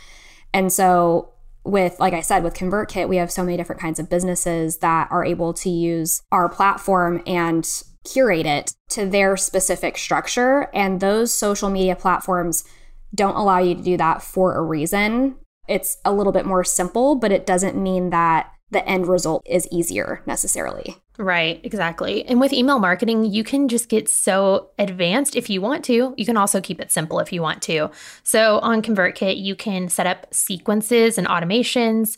And 0.57 0.73
so, 0.73 1.33
with, 1.63 1.99
like 1.99 2.15
I 2.15 2.21
said, 2.21 2.43
with 2.43 2.55
ConvertKit, 2.55 3.07
we 3.07 3.17
have 3.17 3.31
so 3.31 3.43
many 3.43 3.57
different 3.57 3.79
kinds 3.79 3.99
of 3.99 4.09
businesses 4.09 4.77
that 4.77 5.07
are 5.11 5.23
able 5.23 5.53
to 5.53 5.69
use 5.69 6.23
our 6.31 6.49
platform 6.49 7.21
and 7.27 7.63
curate 8.03 8.47
it 8.47 8.73
to 8.89 9.05
their 9.05 9.37
specific 9.37 9.99
structure. 9.99 10.71
And 10.73 10.99
those 10.99 11.31
social 11.31 11.69
media 11.69 11.95
platforms 11.95 12.63
don't 13.13 13.35
allow 13.35 13.59
you 13.59 13.75
to 13.75 13.83
do 13.83 13.97
that 13.97 14.23
for 14.23 14.55
a 14.55 14.63
reason. 14.63 15.35
It's 15.69 15.97
a 16.03 16.11
little 16.11 16.33
bit 16.33 16.47
more 16.47 16.63
simple, 16.63 17.13
but 17.13 17.31
it 17.31 17.45
doesn't 17.45 17.75
mean 17.75 18.09
that 18.09 18.51
the 18.71 18.83
end 18.89 19.05
result 19.05 19.43
is 19.47 19.67
easier 19.71 20.23
necessarily. 20.25 20.97
Right, 21.19 21.59
exactly. 21.63 22.23
And 22.25 22.39
with 22.39 22.53
email 22.53 22.77
marketing, 22.77 23.25
you 23.25 23.43
can 23.43 23.69
just 23.69 23.89
get 23.89 24.07
so 24.07 24.69
advanced 24.77 25.35
if 25.35 25.49
you 25.49 25.61
want 25.61 25.83
to. 25.85 26.13
You 26.15 26.25
can 26.25 26.37
also 26.37 26.61
keep 26.61 26.79
it 26.79 26.91
simple 26.91 27.19
if 27.19 27.33
you 27.33 27.41
want 27.41 27.63
to. 27.63 27.89
So 28.23 28.59
on 28.59 28.83
ConvertKit, 28.83 29.41
you 29.41 29.55
can 29.55 29.89
set 29.89 30.05
up 30.05 30.27
sequences 30.31 31.17
and 31.17 31.25
automations. 31.25 32.17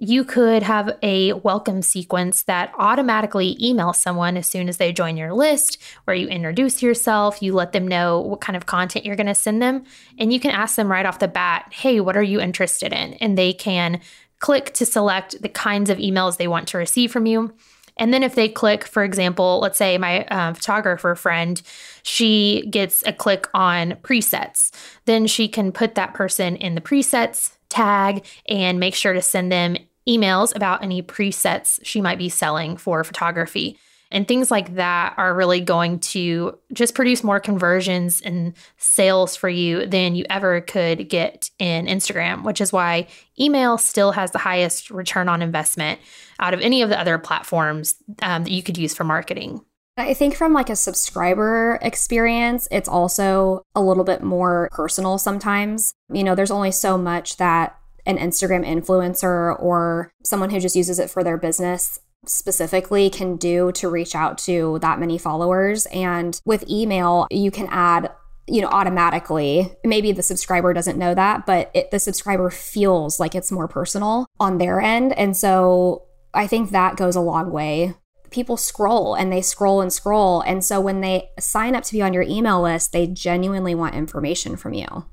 You 0.00 0.24
could 0.24 0.64
have 0.64 0.98
a 1.00 1.34
welcome 1.34 1.80
sequence 1.80 2.42
that 2.44 2.72
automatically 2.76 3.56
emails 3.62 3.96
someone 3.96 4.36
as 4.36 4.48
soon 4.48 4.68
as 4.68 4.78
they 4.78 4.92
join 4.92 5.16
your 5.16 5.32
list, 5.32 5.80
where 6.04 6.16
you 6.16 6.26
introduce 6.26 6.82
yourself, 6.82 7.42
you 7.42 7.52
let 7.52 7.70
them 7.72 7.86
know 7.86 8.18
what 8.18 8.40
kind 8.40 8.56
of 8.56 8.66
content 8.66 9.04
you're 9.04 9.14
going 9.14 9.26
to 9.26 9.34
send 9.34 9.62
them, 9.62 9.84
and 10.18 10.32
you 10.32 10.40
can 10.40 10.50
ask 10.50 10.74
them 10.74 10.90
right 10.90 11.06
off 11.06 11.18
the 11.18 11.28
bat, 11.28 11.70
hey, 11.70 12.00
what 12.00 12.16
are 12.16 12.22
you 12.22 12.40
interested 12.40 12.92
in? 12.92 13.12
And 13.14 13.38
they 13.38 13.52
can 13.52 14.00
click 14.38 14.72
to 14.72 14.86
select 14.86 15.40
the 15.42 15.50
kinds 15.50 15.90
of 15.90 15.98
emails 15.98 16.38
they 16.38 16.48
want 16.48 16.66
to 16.68 16.78
receive 16.78 17.12
from 17.12 17.26
you. 17.26 17.52
And 18.00 18.14
then 18.14 18.22
if 18.22 18.34
they 18.34 18.48
click, 18.48 18.84
for 18.84 19.04
example, 19.04 19.60
let's 19.60 19.76
say 19.78 19.98
my 19.98 20.24
uh, 20.24 20.54
photographer 20.54 21.14
friend, 21.14 21.60
she 22.02 22.66
gets 22.70 23.06
a 23.06 23.12
click 23.12 23.46
on 23.52 23.92
presets, 24.02 24.72
then 25.04 25.26
she 25.26 25.46
can 25.46 25.70
put 25.70 25.94
that 25.94 26.14
person 26.14 26.56
in 26.56 26.74
the 26.74 26.80
presets 26.80 27.52
tag 27.68 28.24
and 28.48 28.80
make 28.80 28.94
sure 28.94 29.12
to 29.12 29.22
send 29.22 29.52
them 29.52 29.76
emails 30.08 30.56
about 30.56 30.82
any 30.82 31.02
presets 31.02 31.78
she 31.82 32.00
might 32.00 32.18
be 32.18 32.30
selling 32.30 32.76
for 32.76 33.04
photography. 33.04 33.78
And 34.10 34.26
things 34.26 34.50
like 34.50 34.74
that 34.74 35.14
are 35.16 35.34
really 35.34 35.60
going 35.60 36.00
to 36.00 36.58
just 36.72 36.94
produce 36.94 37.22
more 37.22 37.38
conversions 37.38 38.20
and 38.20 38.54
sales 38.76 39.36
for 39.36 39.48
you 39.48 39.86
than 39.86 40.16
you 40.16 40.24
ever 40.28 40.60
could 40.60 41.08
get 41.08 41.50
in 41.58 41.86
Instagram, 41.86 42.42
which 42.42 42.60
is 42.60 42.72
why 42.72 43.06
email 43.38 43.78
still 43.78 44.12
has 44.12 44.32
the 44.32 44.38
highest 44.38 44.90
return 44.90 45.28
on 45.28 45.42
investment 45.42 46.00
out 46.40 46.54
of 46.54 46.60
any 46.60 46.82
of 46.82 46.88
the 46.88 46.98
other 46.98 47.18
platforms 47.18 47.94
um, 48.22 48.44
that 48.44 48.50
you 48.50 48.62
could 48.62 48.78
use 48.78 48.94
for 48.94 49.04
marketing. 49.04 49.60
I 49.96 50.14
think 50.14 50.34
from 50.34 50.52
like 50.52 50.70
a 50.70 50.76
subscriber 50.76 51.78
experience, 51.82 52.66
it's 52.70 52.88
also 52.88 53.62
a 53.74 53.82
little 53.82 54.04
bit 54.04 54.22
more 54.22 54.68
personal 54.72 55.18
sometimes. 55.18 55.94
You 56.12 56.24
know, 56.24 56.34
there's 56.34 56.50
only 56.50 56.72
so 56.72 56.96
much 56.96 57.36
that 57.36 57.76
an 58.06 58.16
Instagram 58.16 58.66
influencer 58.66 59.60
or 59.60 60.12
someone 60.24 60.50
who 60.50 60.58
just 60.58 60.74
uses 60.74 60.98
it 60.98 61.10
for 61.10 61.22
their 61.22 61.36
business 61.36 62.00
specifically 62.26 63.10
can 63.10 63.36
do 63.36 63.72
to 63.72 63.88
reach 63.88 64.14
out 64.14 64.38
to 64.38 64.78
that 64.80 65.00
many 65.00 65.18
followers. 65.18 65.86
And 65.86 66.40
with 66.44 66.68
email, 66.68 67.26
you 67.30 67.50
can 67.50 67.68
add 67.70 68.10
you 68.50 68.60
know 68.60 68.68
automatically. 68.68 69.72
Maybe 69.84 70.12
the 70.12 70.22
subscriber 70.22 70.74
doesn't 70.74 70.98
know 70.98 71.14
that 71.14 71.46
but 71.46 71.70
it, 71.72 71.90
the 71.90 72.00
subscriber 72.00 72.50
feels 72.50 73.20
like 73.20 73.34
it's 73.34 73.52
more 73.52 73.68
personal 73.68 74.26
on 74.38 74.58
their 74.58 74.80
end. 74.80 75.12
And 75.12 75.36
so 75.36 76.06
i 76.34 76.46
think 76.46 76.70
that 76.70 76.96
goes 76.96 77.16
a 77.16 77.20
long 77.20 77.52
way. 77.52 77.94
People 78.30 78.56
scroll 78.56 79.14
and 79.14 79.32
they 79.32 79.42
scroll 79.42 79.80
and 79.80 79.92
scroll. 79.92 80.40
And 80.40 80.64
so 80.64 80.80
when 80.80 81.00
they 81.00 81.30
sign 81.38 81.74
up 81.74 81.84
to 81.84 81.92
be 81.92 82.02
on 82.02 82.12
your 82.12 82.24
email 82.24 82.60
list 82.60 82.92
they 82.92 83.06
genuinely 83.06 83.74
want 83.74 83.94
information 83.94 84.56
from 84.56 84.74
you 84.74 85.04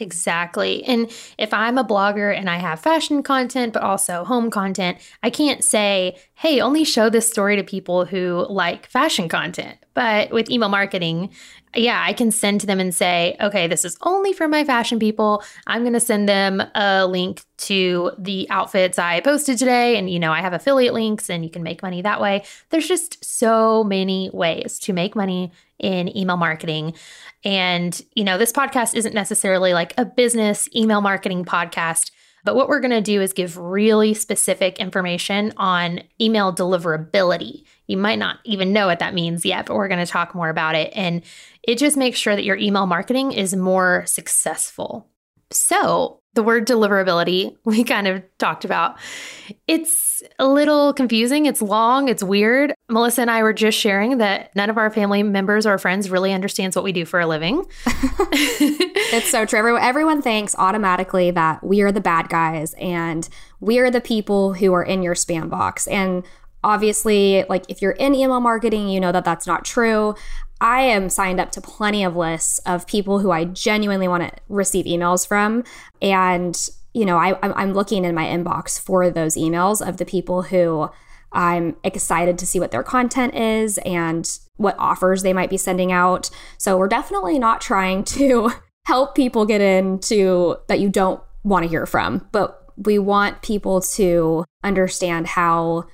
Exactly. 0.00 0.84
And 0.84 1.10
if 1.38 1.52
I'm 1.52 1.76
a 1.76 1.84
blogger 1.84 2.32
and 2.36 2.48
I 2.48 2.58
have 2.58 2.78
fashion 2.78 3.20
content, 3.22 3.72
but 3.72 3.82
also 3.82 4.24
home 4.24 4.48
content, 4.48 4.98
I 5.24 5.30
can't 5.30 5.64
say, 5.64 6.16
hey, 6.34 6.60
only 6.60 6.84
show 6.84 7.10
this 7.10 7.28
story 7.28 7.56
to 7.56 7.64
people 7.64 8.04
who 8.04 8.46
like 8.48 8.86
fashion 8.86 9.28
content. 9.28 9.76
But 9.94 10.30
with 10.30 10.50
email 10.50 10.68
marketing, 10.68 11.30
yeah, 11.74 12.00
I 12.00 12.12
can 12.12 12.30
send 12.30 12.60
to 12.60 12.66
them 12.68 12.78
and 12.78 12.94
say, 12.94 13.36
okay, 13.40 13.66
this 13.66 13.84
is 13.84 13.98
only 14.02 14.32
for 14.32 14.46
my 14.46 14.62
fashion 14.62 15.00
people. 15.00 15.42
I'm 15.66 15.82
going 15.82 15.94
to 15.94 16.00
send 16.00 16.28
them 16.28 16.62
a 16.76 17.04
link 17.04 17.42
to 17.58 18.12
the 18.16 18.48
outfits 18.50 19.00
I 19.00 19.18
posted 19.20 19.58
today. 19.58 19.96
And, 19.96 20.08
you 20.08 20.20
know, 20.20 20.32
I 20.32 20.42
have 20.42 20.52
affiliate 20.52 20.94
links 20.94 21.28
and 21.28 21.42
you 21.42 21.50
can 21.50 21.64
make 21.64 21.82
money 21.82 22.02
that 22.02 22.20
way. 22.20 22.44
There's 22.70 22.86
just 22.86 23.24
so 23.24 23.82
many 23.82 24.30
ways 24.32 24.78
to 24.80 24.92
make 24.92 25.16
money 25.16 25.50
in 25.78 26.16
email 26.16 26.36
marketing. 26.36 26.94
And, 27.44 28.00
you 28.14 28.24
know, 28.24 28.38
this 28.38 28.52
podcast 28.52 28.94
isn't 28.94 29.14
necessarily 29.14 29.72
like 29.72 29.94
a 29.96 30.04
business 30.04 30.68
email 30.74 31.00
marketing 31.00 31.44
podcast. 31.44 32.10
But 32.44 32.56
what 32.56 32.68
we're 32.68 32.80
going 32.80 32.92
to 32.92 33.00
do 33.00 33.20
is 33.20 33.32
give 33.32 33.58
really 33.58 34.14
specific 34.14 34.78
information 34.78 35.52
on 35.56 36.00
email 36.20 36.54
deliverability. 36.54 37.64
You 37.86 37.96
might 37.96 38.18
not 38.18 38.38
even 38.44 38.72
know 38.72 38.86
what 38.86 39.00
that 39.00 39.14
means 39.14 39.44
yet, 39.44 39.66
but 39.66 39.74
we're 39.74 39.88
going 39.88 40.04
to 40.04 40.10
talk 40.10 40.34
more 40.34 40.48
about 40.48 40.74
it. 40.74 40.92
And 40.94 41.22
it 41.62 41.78
just 41.78 41.96
makes 41.96 42.18
sure 42.18 42.34
that 42.34 42.44
your 42.44 42.56
email 42.56 42.86
marketing 42.86 43.32
is 43.32 43.54
more 43.54 44.04
successful. 44.06 45.10
So, 45.50 46.20
the 46.34 46.42
word 46.42 46.68
deliverability 46.68 47.56
we 47.64 47.82
kind 47.82 48.06
of 48.06 48.22
talked 48.38 48.64
about. 48.64 48.96
It's 49.66 50.22
a 50.38 50.46
little 50.46 50.92
confusing, 50.92 51.46
it's 51.46 51.62
long, 51.62 52.08
it's 52.08 52.22
weird. 52.22 52.74
Melissa 52.88 53.22
and 53.22 53.30
I 53.30 53.42
were 53.42 53.52
just 53.52 53.78
sharing 53.78 54.18
that 54.18 54.54
none 54.54 54.70
of 54.70 54.78
our 54.78 54.90
family 54.90 55.22
members 55.22 55.66
or 55.66 55.78
friends 55.78 56.10
really 56.10 56.32
understands 56.32 56.76
what 56.76 56.84
we 56.84 56.92
do 56.92 57.04
for 57.04 57.20
a 57.20 57.26
living. 57.26 57.64
it's 57.86 59.30
so 59.30 59.44
true. 59.44 59.76
Everyone, 59.78 60.22
thinks 60.22 60.54
automatically 60.58 61.30
that 61.30 61.62
we 61.62 61.80
are 61.82 61.92
the 61.92 62.00
bad 62.00 62.28
guys 62.28 62.74
and 62.74 63.28
we 63.60 63.78
are 63.78 63.90
the 63.90 64.00
people 64.00 64.52
who 64.54 64.72
are 64.72 64.82
in 64.82 65.02
your 65.02 65.14
spam 65.14 65.48
box. 65.48 65.86
And 65.86 66.24
obviously, 66.64 67.44
like 67.48 67.64
if 67.68 67.80
you're 67.80 67.92
in 67.92 68.14
email 68.14 68.40
marketing, 68.40 68.88
you 68.88 69.00
know 69.00 69.12
that 69.12 69.24
that's 69.24 69.46
not 69.46 69.64
true. 69.64 70.14
I 70.60 70.82
am 70.82 71.08
signed 71.08 71.40
up 71.40 71.52
to 71.52 71.60
plenty 71.60 72.04
of 72.04 72.16
lists 72.16 72.58
of 72.60 72.86
people 72.86 73.20
who 73.20 73.30
I 73.30 73.44
genuinely 73.44 74.08
want 74.08 74.24
to 74.24 74.32
receive 74.48 74.86
emails 74.86 75.26
from. 75.26 75.64
And, 76.02 76.56
you 76.92 77.04
know, 77.04 77.16
I, 77.16 77.38
I'm 77.42 77.72
looking 77.74 78.04
in 78.04 78.14
my 78.14 78.24
inbox 78.24 78.80
for 78.80 79.10
those 79.10 79.36
emails 79.36 79.86
of 79.86 79.98
the 79.98 80.04
people 80.04 80.42
who 80.42 80.90
I'm 81.32 81.76
excited 81.84 82.38
to 82.38 82.46
see 82.46 82.58
what 82.58 82.70
their 82.70 82.82
content 82.82 83.34
is 83.34 83.78
and 83.78 84.28
what 84.56 84.76
offers 84.78 85.22
they 85.22 85.32
might 85.32 85.50
be 85.50 85.56
sending 85.56 85.92
out. 85.92 86.30
So 86.56 86.76
we're 86.76 86.88
definitely 86.88 87.38
not 87.38 87.60
trying 87.60 88.04
to 88.04 88.50
help 88.86 89.14
people 89.14 89.44
get 89.44 89.60
into 89.60 90.56
that 90.68 90.80
you 90.80 90.88
don't 90.88 91.20
want 91.44 91.64
to 91.64 91.68
hear 91.68 91.86
from, 91.86 92.26
but 92.32 92.64
we 92.76 92.98
want 92.98 93.42
people 93.42 93.80
to 93.80 94.44
understand 94.62 95.26
how 95.26 95.84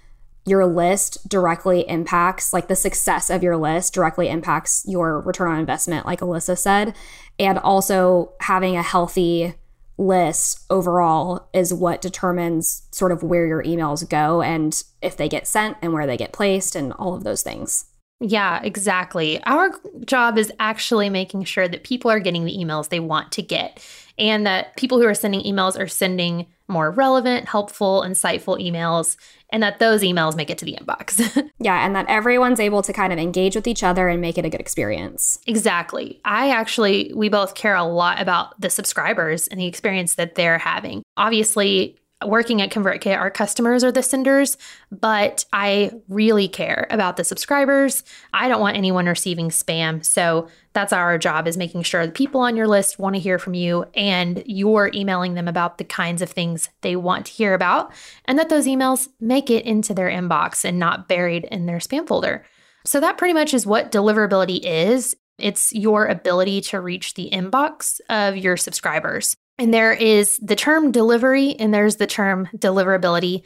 your 0.47 0.67
list 0.67 1.29
directly 1.29 1.89
impacts, 1.89 2.53
like 2.53 2.69
the 2.69 2.77
success 2.77 3.31
of 3.31 3.43
your 3.43 3.57
list 3.57 3.95
directly 3.95 4.29
impacts 4.29 4.85
your 4.87 5.21
return 5.21 5.51
on 5.51 5.59
investment, 5.59 6.07
like 6.07 6.21
Alyssa 6.21 6.59
said. 6.59 6.95
And 7.39 7.59
also 7.59 8.33
having 8.41 8.77
a 8.77 8.83
healthy 8.83 9.55
list 9.97 10.65
overall 10.71 11.49
is 11.53 11.73
what 11.73 12.03
determines 12.03 12.83
sort 12.91 13.13
of 13.13 13.23
where 13.23 13.47
your 13.47 13.63
emails 13.63 14.09
go 14.09 14.43
and 14.43 14.83
if 15.03 15.17
they 15.17 15.29
get 15.29 15.47
sent 15.47 15.77
and 15.81 15.93
where 15.93 16.07
they 16.07 16.17
get 16.17 16.33
placed 16.33 16.75
and 16.77 16.93
all 16.95 17.15
of 17.15 17.25
those 17.25 17.43
things. 17.43 17.87
Yeah, 18.21 18.61
exactly. 18.63 19.43
Our 19.45 19.73
job 20.05 20.39
is 20.39 20.53
actually 20.59 21.11
making 21.11 21.45
sure 21.45 21.69
that 21.69 21.85
people 21.85 22.11
are 22.11 22.21
getting 22.21 22.45
the 22.45 22.57
emails 22.57 22.89
they 22.89 23.01
want 23.01 23.33
to 23.33 23.43
get 23.43 23.85
and 24.19 24.47
that 24.47 24.77
people 24.77 24.99
who 25.01 25.07
are 25.07 25.15
sending 25.15 25.43
emails 25.43 25.79
are 25.79 25.89
sending 25.89 26.47
more 26.69 26.91
relevant, 26.91 27.49
helpful, 27.49 28.03
insightful 28.07 28.59
emails 28.59 29.17
and 29.55 29.63
that 29.63 29.79
those 29.79 30.03
emails 30.03 30.35
make 30.35 30.51
it 30.51 30.59
to 30.59 30.65
the 30.65 30.77
inbox. 30.81 31.49
yeah, 31.61 31.87
and 31.87 31.95
that 31.95 32.07
everyone's 32.09 32.59
able 32.59 32.83
to 32.83 32.93
kind 32.93 33.13
of 33.13 33.21
engage 33.21 33.55
with 33.55 33.69
each 33.69 33.85
other 33.85 34.09
and 34.09 34.21
make 34.21 34.37
it 34.37 34.45
a 34.45 34.51
good 34.51 34.61
experience. 34.61 35.39
Exactly. 35.47 36.21
I 36.25 36.51
actually, 36.51 37.13
we 37.15 37.29
both 37.29 37.55
care 37.55 37.77
a 37.77 37.85
lot 37.85 38.21
about 38.21 38.61
the 38.61 38.69
subscribers 38.69 39.47
and 39.47 39.61
the 39.61 39.67
experience 39.67 40.17
that 40.17 40.35
they're 40.35 40.59
having. 40.59 41.03
Obviously, 41.17 41.97
working 42.25 42.63
at 42.63 42.71
ConvertKit, 42.71 43.19
our 43.19 43.31
customers 43.31 43.85
are 43.85 43.93
the 43.93 44.03
senders, 44.03 44.57
but 44.91 45.45
I 45.53 45.93
really 46.09 46.49
care 46.49 46.87
about 46.91 47.17
the 47.17 47.25
subscribers. 47.25 48.03
I 48.33 48.49
don't 48.49 48.61
want 48.61 48.77
anyone 48.77 49.07
receiving 49.07 49.49
spam. 49.49 50.05
So 50.05 50.49
that's 50.73 50.93
our 50.93 51.19
job 51.19 51.47
is 51.47 51.57
making 51.57 51.83
sure 51.83 52.07
the 52.07 52.13
people 52.13 52.41
on 52.41 52.57
your 52.57 52.67
list 52.67 52.99
want 52.99 53.15
to 53.15 53.21
hear 53.21 53.39
from 53.39 53.55
you 53.55 53.87
and 53.95 54.43
you're 54.47 54.91
emailing 54.93 55.35
them 55.35 55.49
about 55.49 55.79
the 55.79 55.85
kinds 55.85 56.21
of 56.21 56.31
things 56.31 56.69
they 56.81 56.97
want 56.97 57.27
to 57.27 57.33
hear 57.33 57.55
about 57.55 57.93
and 58.25 58.39
that 58.39 58.49
those 58.49 58.67
emails 58.67 59.09
make 59.21 59.51
it 59.51 59.65
into 59.65 59.95
their 59.95 60.09
inbox 60.09 60.65
and 60.65 60.79
not 60.79 61.09
buried 61.09 61.45
in 61.45 61.67
their 61.67 61.79
spam 61.79 62.07
folder. 62.07 62.45
So 62.85 63.01
that 63.01 63.19
pretty 63.19 63.35
much 63.35 63.55
is 63.55 63.67
what 63.67 63.93
deliverability 63.93 64.61
is. 64.63 65.17
It's 65.39 65.73
your 65.73 66.07
ability 66.07 66.61
to 66.63 66.81
reach 66.81 67.15
the 67.15 67.31
inbox 67.31 68.01
of 68.09 68.37
your 68.37 68.57
subscribers. 68.57 69.37
And 69.59 69.73
there 69.73 69.93
is 69.93 70.39
the 70.39 70.57
term 70.57 70.91
delivery 70.91 71.55
and 71.55 71.73
there's 71.73 71.97
the 71.97 72.07
term 72.07 72.49
deliverability. 72.57 73.45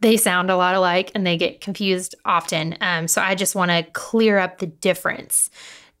They 0.00 0.16
sound 0.16 0.50
a 0.50 0.56
lot 0.56 0.74
alike 0.74 1.10
and 1.14 1.26
they 1.26 1.36
get 1.36 1.60
confused 1.60 2.14
often. 2.24 2.76
Um, 2.80 3.08
so 3.08 3.20
I 3.20 3.34
just 3.34 3.54
want 3.54 3.70
to 3.70 3.82
clear 3.92 4.38
up 4.38 4.58
the 4.58 4.66
difference. 4.66 5.50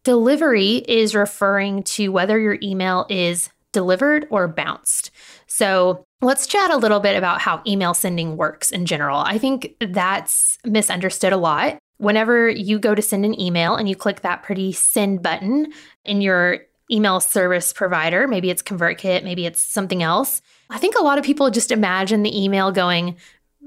Delivery 0.04 0.76
is 0.76 1.14
referring 1.14 1.82
to 1.82 2.08
whether 2.08 2.38
your 2.38 2.58
email 2.62 3.06
is 3.10 3.50
delivered 3.72 4.26
or 4.30 4.48
bounced. 4.48 5.10
So 5.46 6.04
let's 6.22 6.46
chat 6.46 6.70
a 6.70 6.76
little 6.76 7.00
bit 7.00 7.16
about 7.16 7.40
how 7.40 7.62
email 7.66 7.94
sending 7.94 8.36
works 8.36 8.70
in 8.70 8.86
general. 8.86 9.18
I 9.18 9.38
think 9.38 9.74
that's 9.80 10.58
misunderstood 10.64 11.32
a 11.32 11.36
lot. 11.36 11.78
Whenever 11.98 12.48
you 12.48 12.78
go 12.78 12.94
to 12.94 13.02
send 13.02 13.24
an 13.24 13.38
email 13.38 13.74
and 13.76 13.88
you 13.88 13.94
click 13.94 14.22
that 14.22 14.42
pretty 14.42 14.72
send 14.72 15.22
button 15.22 15.72
in 16.04 16.22
your 16.22 16.60
email 16.90 17.20
service 17.20 17.72
provider, 17.72 18.26
maybe 18.26 18.50
it's 18.50 18.62
ConvertKit, 18.62 19.24
maybe 19.24 19.46
it's 19.46 19.60
something 19.60 20.02
else, 20.02 20.42
I 20.70 20.78
think 20.78 20.94
a 20.96 21.02
lot 21.02 21.18
of 21.18 21.24
people 21.24 21.50
just 21.50 21.72
imagine 21.72 22.22
the 22.22 22.42
email 22.42 22.70
going, 22.70 23.16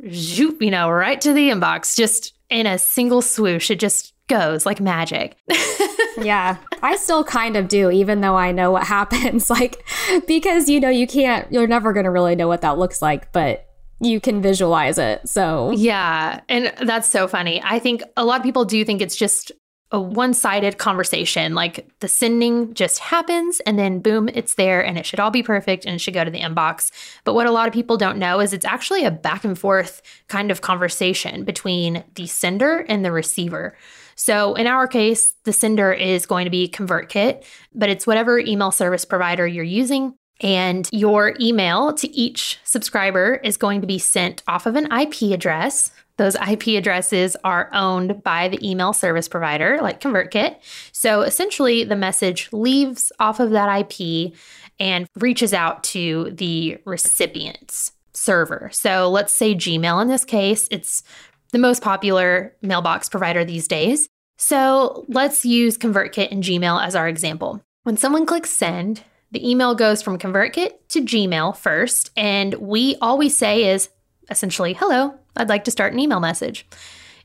zoop, 0.09 0.61
you 0.61 0.71
know, 0.71 0.89
right 0.89 1.19
to 1.21 1.33
the 1.33 1.49
inbox, 1.49 1.95
just 1.95 2.33
in 2.49 2.65
a 2.65 2.77
single 2.77 3.21
swoosh. 3.21 3.69
It 3.69 3.79
just 3.79 4.13
goes 4.27 4.65
like 4.65 4.79
magic. 4.79 5.35
yeah, 6.17 6.57
I 6.81 6.95
still 6.95 7.25
kind 7.25 7.57
of 7.57 7.67
do, 7.67 7.91
even 7.91 8.21
though 8.21 8.35
I 8.35 8.53
know 8.53 8.71
what 8.71 8.83
happens. 8.87 9.49
Like, 9.49 9.85
because, 10.27 10.69
you 10.69 10.79
know, 10.79 10.89
you 10.89 11.05
can't, 11.05 11.51
you're 11.51 11.67
never 11.67 11.91
going 11.91 12.05
to 12.05 12.11
really 12.11 12.35
know 12.35 12.47
what 12.47 12.61
that 12.61 12.77
looks 12.77 13.01
like, 13.01 13.31
but 13.33 13.67
you 13.99 14.21
can 14.21 14.41
visualize 14.41 14.97
it. 14.97 15.27
So, 15.27 15.71
yeah. 15.71 16.39
And 16.47 16.73
that's 16.81 17.09
so 17.09 17.27
funny. 17.27 17.61
I 17.63 17.79
think 17.79 18.01
a 18.15 18.23
lot 18.23 18.39
of 18.39 18.43
people 18.43 18.65
do 18.65 18.83
think 18.85 19.01
it's 19.01 19.15
just 19.15 19.51
a 19.93 20.01
one 20.01 20.33
sided 20.33 20.79
conversation. 20.79 21.53
Like 21.53 21.87
the 21.99 22.07
sending 22.07 22.73
just 22.73 22.97
happens 22.97 23.59
and 23.61 23.77
then 23.77 23.99
boom, 23.99 24.27
it's 24.33 24.55
there 24.55 24.83
and 24.83 24.97
it 24.97 25.05
should 25.05 25.19
all 25.19 25.29
be 25.29 25.43
perfect 25.43 25.85
and 25.85 25.95
it 25.95 25.99
should 25.99 26.15
go 26.15 26.23
to 26.23 26.31
the 26.31 26.41
inbox. 26.41 26.91
But 27.23 27.35
what 27.35 27.45
a 27.45 27.51
lot 27.51 27.67
of 27.67 27.73
people 27.73 27.95
don't 27.95 28.17
know 28.17 28.39
is 28.39 28.51
it's 28.51 28.65
actually 28.65 29.05
a 29.05 29.11
back 29.11 29.45
and 29.45 29.57
forth 29.57 30.01
kind 30.27 30.49
of 30.49 30.61
conversation 30.61 31.43
between 31.43 32.03
the 32.15 32.25
sender 32.25 32.79
and 32.89 33.05
the 33.05 33.11
receiver. 33.11 33.77
So 34.15 34.55
in 34.55 34.65
our 34.65 34.87
case, 34.87 35.33
the 35.43 35.53
sender 35.53 35.93
is 35.93 36.25
going 36.25 36.45
to 36.45 36.51
be 36.51 36.67
ConvertKit, 36.67 37.45
but 37.75 37.89
it's 37.89 38.07
whatever 38.07 38.39
email 38.39 38.71
service 38.71 39.05
provider 39.05 39.45
you're 39.45 39.63
using. 39.63 40.15
And 40.41 40.89
your 40.91 41.35
email 41.39 41.93
to 41.93 42.09
each 42.09 42.59
subscriber 42.63 43.35
is 43.43 43.57
going 43.57 43.81
to 43.81 43.87
be 43.87 43.99
sent 43.99 44.41
off 44.47 44.65
of 44.65 44.75
an 44.75 44.91
IP 44.91 45.31
address. 45.31 45.91
Those 46.17 46.35
IP 46.35 46.67
addresses 46.77 47.35
are 47.43 47.69
owned 47.73 48.21
by 48.23 48.47
the 48.47 48.67
email 48.67 48.93
service 48.93 49.27
provider, 49.27 49.79
like 49.81 49.99
ConvertKit. 49.99 50.57
So 50.91 51.21
essentially, 51.21 51.83
the 51.83 51.95
message 51.95 52.49
leaves 52.51 53.11
off 53.19 53.39
of 53.39 53.51
that 53.51 53.91
IP 53.91 54.33
and 54.79 55.07
reaches 55.15 55.53
out 55.53 55.83
to 55.85 56.31
the 56.31 56.77
recipient's 56.85 57.91
server. 58.13 58.69
So 58.71 59.09
let's 59.09 59.33
say 59.33 59.55
Gmail 59.55 60.01
in 60.01 60.07
this 60.07 60.25
case, 60.25 60.67
it's 60.69 61.03
the 61.51 61.59
most 61.59 61.81
popular 61.81 62.55
mailbox 62.61 63.09
provider 63.09 63.43
these 63.43 63.67
days. 63.67 64.07
So 64.37 65.05
let's 65.07 65.45
use 65.45 65.77
ConvertKit 65.77 66.31
and 66.31 66.43
Gmail 66.43 66.83
as 66.83 66.95
our 66.95 67.07
example. 67.07 67.61
When 67.83 67.97
someone 67.97 68.25
clicks 68.25 68.49
send, 68.49 69.03
the 69.31 69.47
email 69.49 69.73
goes 69.73 70.01
from 70.01 70.19
ConvertKit 70.19 70.71
to 70.89 71.01
Gmail 71.01 71.57
first, 71.57 72.11
and 72.15 72.53
we 72.55 72.95
all 73.01 73.17
we 73.17 73.29
say 73.29 73.65
is 73.71 73.89
essentially, 74.29 74.73
hello, 74.73 75.17
I'd 75.35 75.49
like 75.49 75.63
to 75.65 75.71
start 75.71 75.93
an 75.93 75.99
email 75.99 76.19
message. 76.19 76.65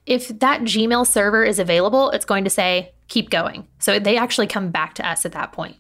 If 0.07 0.29
that 0.41 0.63
Gmail 0.63 1.07
server 1.07 1.45
is 1.45 1.59
available, 1.59 2.11
it's 2.11 2.25
going 2.25 2.45
to 2.45 2.51
say, 2.51 2.93
keep 3.09 3.31
going. 3.31 3.67
So 3.79 3.99
they 3.99 4.17
actually 4.17 4.47
come 4.47 4.71
back 4.71 4.95
to 4.95 5.07
us 5.07 5.27
at 5.27 5.33
that 5.33 5.53
point. 5.53 5.77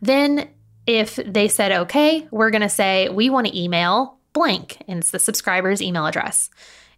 Then, 0.00 0.48
if 0.86 1.16
they 1.16 1.46
said, 1.46 1.72
okay, 1.72 2.26
we're 2.30 2.50
going 2.50 2.62
to 2.62 2.68
say, 2.68 3.08
we 3.10 3.28
want 3.28 3.46
to 3.46 3.58
email 3.58 4.18
blank, 4.32 4.78
and 4.88 5.00
it's 5.00 5.10
the 5.10 5.18
subscriber's 5.18 5.82
email 5.82 6.06
address. 6.06 6.48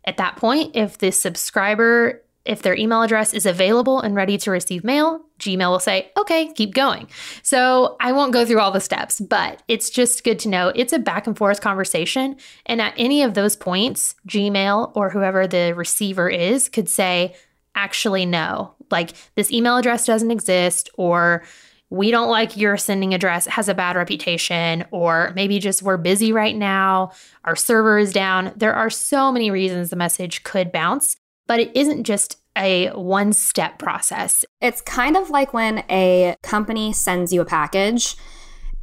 At 0.05 0.16
that 0.18 0.37
point, 0.37 0.77
if 0.77 0.98
the 0.98 1.11
subscriber 1.11 2.22
if 2.44 2.62
their 2.62 2.76
email 2.76 3.02
address 3.02 3.35
is 3.35 3.46
available 3.46 4.00
and 4.00 4.14
ready 4.14 4.37
to 4.38 4.50
receive 4.50 4.85
mail, 4.85 5.20
Gmail 5.38 5.70
will 5.70 5.78
say, 5.78 6.11
okay, 6.16 6.52
keep 6.52 6.74
going. 6.74 7.09
So 7.42 7.96
I 8.00 8.12
won't 8.12 8.33
go 8.33 8.44
through 8.44 8.61
all 8.61 8.70
the 8.70 8.81
steps, 8.81 9.20
but 9.20 9.62
it's 9.68 9.90
just 9.90 10.24
good 10.24 10.38
to 10.40 10.48
know 10.48 10.72
it's 10.74 10.92
a 10.92 10.98
back 10.98 11.26
and 11.26 11.37
forth 11.37 11.61
conversation. 11.61 12.37
And 12.66 12.81
at 12.81 12.94
any 12.96 13.22
of 13.22 13.35
those 13.35 13.57
points, 13.57 14.14
Gmail 14.28 14.92
or 14.94 15.11
whoever 15.11 15.46
the 15.46 15.72
receiver 15.76 16.28
is 16.28 16.68
could 16.68 16.88
say, 16.88 17.35
actually, 17.74 18.26
no, 18.26 18.74
like 18.90 19.12
this 19.35 19.50
email 19.50 19.76
address 19.76 20.07
doesn't 20.07 20.31
exist, 20.31 20.90
or 20.94 21.44
we 21.90 22.11
don't 22.11 22.31
like 22.31 22.57
your 22.57 22.76
sending 22.76 23.12
address, 23.12 23.46
it 23.46 23.52
has 23.52 23.68
a 23.68 23.74
bad 23.74 23.96
reputation, 23.96 24.85
or 24.90 25.33
maybe 25.35 25.59
just 25.59 25.83
we're 25.83 25.98
busy 25.98 26.33
right 26.33 26.57
now, 26.57 27.12
our 27.44 27.55
server 27.57 27.98
is 27.98 28.12
down. 28.12 28.52
There 28.57 28.74
are 28.74 28.90
so 28.90 29.31
many 29.31 29.50
reasons 29.50 29.90
the 29.90 29.96
message 29.96 30.42
could 30.42 30.72
bounce, 30.72 31.16
but 31.46 31.61
it 31.61 31.70
isn't 31.76 32.05
just 32.05 32.38
a 32.57 32.90
one 32.90 33.33
step 33.33 33.78
process. 33.78 34.44
It's 34.61 34.81
kind 34.83 35.16
of 35.16 35.31
like 35.31 35.55
when 35.55 35.85
a 35.90 36.37
company 36.42 36.92
sends 36.92 37.33
you 37.33 37.40
a 37.40 37.46
package 37.46 38.16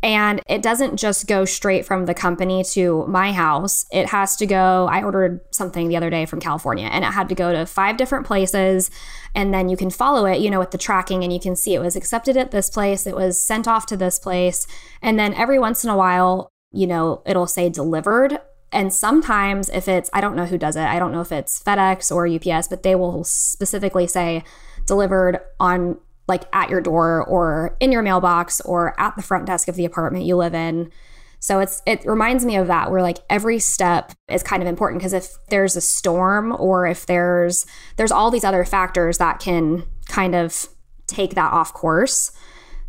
and 0.02 0.42
it 0.48 0.62
doesn't 0.62 0.96
just 0.96 1.28
go 1.28 1.44
straight 1.44 1.86
from 1.86 2.06
the 2.06 2.14
company 2.14 2.64
to 2.64 3.06
my 3.08 3.34
house. 3.34 3.86
It 3.92 4.08
has 4.08 4.38
to 4.38 4.46
go. 4.46 4.88
I 4.90 5.04
ordered 5.04 5.42
something 5.52 5.90
the 5.90 5.98
other 5.98 6.10
day 6.10 6.26
from 6.26 6.40
California 6.40 6.88
and 6.88 7.04
it 7.04 7.12
had 7.12 7.28
to 7.30 7.36
go 7.36 7.52
to 7.52 7.66
five 7.66 7.98
different 7.98 8.26
places. 8.26 8.90
And 9.36 9.54
then 9.54 9.68
you 9.68 9.76
can 9.76 9.90
follow 9.90 10.26
it, 10.26 10.40
you 10.40 10.50
know, 10.50 10.60
with 10.60 10.72
the 10.72 10.78
tracking 10.78 11.24
and 11.24 11.34
you 11.34 11.40
can 11.40 11.56
see 11.56 11.74
it 11.74 11.82
was 11.82 11.98
accepted 11.98 12.38
at 12.38 12.52
this 12.52 12.70
place, 12.70 13.06
it 13.06 13.16
was 13.16 13.42
sent 13.42 13.68
off 13.68 13.86
to 13.88 13.98
this 13.98 14.20
place. 14.20 14.66
And 15.02 15.20
then 15.20 15.34
every 15.34 15.60
once 15.60 15.84
in 15.84 15.90
a 15.90 15.98
while, 15.98 16.50
you 16.72 16.88
know, 16.88 17.22
it'll 17.26 17.48
say 17.48 17.70
delivered. 17.70 18.40
And 18.72 18.94
sometimes, 18.94 19.70
if 19.70 19.88
it's, 19.88 20.10
I 20.14 20.22
don't 20.22 20.36
know 20.36 20.46
who 20.46 20.58
does 20.58 20.76
it, 20.76 20.84
I 20.84 21.00
don't 21.00 21.12
know 21.12 21.22
if 21.22 21.32
it's 21.32 21.62
FedEx 21.64 22.12
or 22.12 22.28
UPS, 22.28 22.68
but 22.68 22.84
they 22.84 22.96
will 22.96 23.24
specifically 23.24 24.06
say 24.06 24.44
delivered 24.86 25.40
on 25.60 25.98
like 26.28 26.44
at 26.54 26.70
your 26.70 26.80
door 26.80 27.26
or 27.26 27.76
in 27.80 27.92
your 27.92 28.04
mailbox 28.04 28.62
or 28.62 29.00
at 29.00 29.16
the 29.16 29.24
front 29.24 29.48
desk 29.48 29.68
of 29.68 29.76
the 29.76 29.86
apartment 29.86 30.26
you 30.26 30.36
live 30.36 30.54
in. 30.54 30.92
So 31.40 31.60
it's 31.60 31.82
it 31.86 32.06
reminds 32.06 32.46
me 32.46 32.58
of 32.58 32.68
that 32.68 32.92
where 32.92 33.02
like 33.02 33.20
every 33.30 33.60
step 33.60 34.12
is 34.28 34.44
kind 34.44 34.62
of 34.62 34.68
important 34.68 35.00
because 35.00 35.14
if 35.14 35.38
there's 35.50 35.76
a 35.76 35.82
storm 35.82 36.56
or 36.60 36.86
if 36.86 37.06
there's 37.06 37.66
there's 37.96 38.12
all 38.12 38.30
these 38.30 38.44
other 38.44 38.66
factors 38.66 39.18
that 39.18 39.40
can 39.40 39.86
kind 40.08 40.36
of 40.36 40.68
take 41.08 41.36
that 41.36 41.52
off 41.52 41.74
course. 41.74 42.32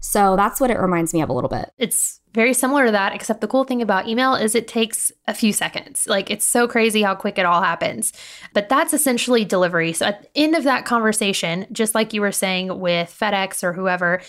So 0.01 0.35
that's 0.35 0.61
what 0.61 0.71
it 0.71 0.79
reminds 0.79 1.13
me 1.13 1.21
of 1.21 1.29
a 1.29 1.33
little 1.33 1.51
bit. 1.51 1.73
It's 1.79 2.21
very 2.33 2.55
similar 2.55 2.87
to 2.87 2.93
that, 2.93 3.15
except 3.15 3.41
the 3.41 3.49
cool 3.49 3.65
thing 3.65 3.83
about 3.83 4.09
email 4.09 4.35
is 4.35 4.55
it 4.55 4.69
takes 4.69 5.13
a 5.27 5.35
few 5.35 5.53
seconds. 5.53 6.07
Like 6.07 6.31
it's 6.31 6.45
so 6.45 6.67
crazy 6.67 7.03
how 7.03 7.15
quick 7.15 7.39
it 7.39 7.47
all 7.47 7.63
happens. 7.63 8.13
But 8.55 8.69
that's 8.69 8.95
essentially 8.95 9.45
delivery. 9.45 9.93
So 9.93 10.07
at 10.07 10.23
the 10.23 10.29
end 10.35 10.55
of 10.55 10.65
that 10.65 10.85
conversation, 10.85 11.67
just 11.73 11.95
like 11.95 12.13
you 12.13 12.21
were 12.21 12.33
saying 12.33 12.81
with 12.81 13.15
FedEx 13.19 13.63
or 13.63 13.73
whoever, 13.73 14.21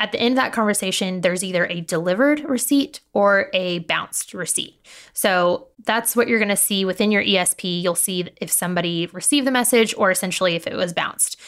at 0.00 0.12
the 0.12 0.20
end 0.20 0.32
of 0.32 0.36
that 0.36 0.52
conversation, 0.52 1.22
there's 1.22 1.42
either 1.42 1.66
a 1.66 1.80
delivered 1.80 2.40
receipt 2.40 3.00
or 3.12 3.50
a 3.52 3.80
bounced 3.80 4.32
receipt. 4.32 4.86
So 5.12 5.68
that's 5.84 6.14
what 6.14 6.28
you're 6.28 6.38
going 6.38 6.48
to 6.50 6.56
see 6.56 6.84
within 6.84 7.10
your 7.10 7.24
ESP. 7.24 7.82
You'll 7.82 7.96
see 7.96 8.28
if 8.40 8.50
somebody 8.50 9.06
received 9.06 9.46
the 9.46 9.50
message 9.50 9.94
or 9.98 10.12
essentially 10.12 10.54
if 10.54 10.68
it 10.68 10.76
was 10.76 10.92
bounced. 10.92 11.40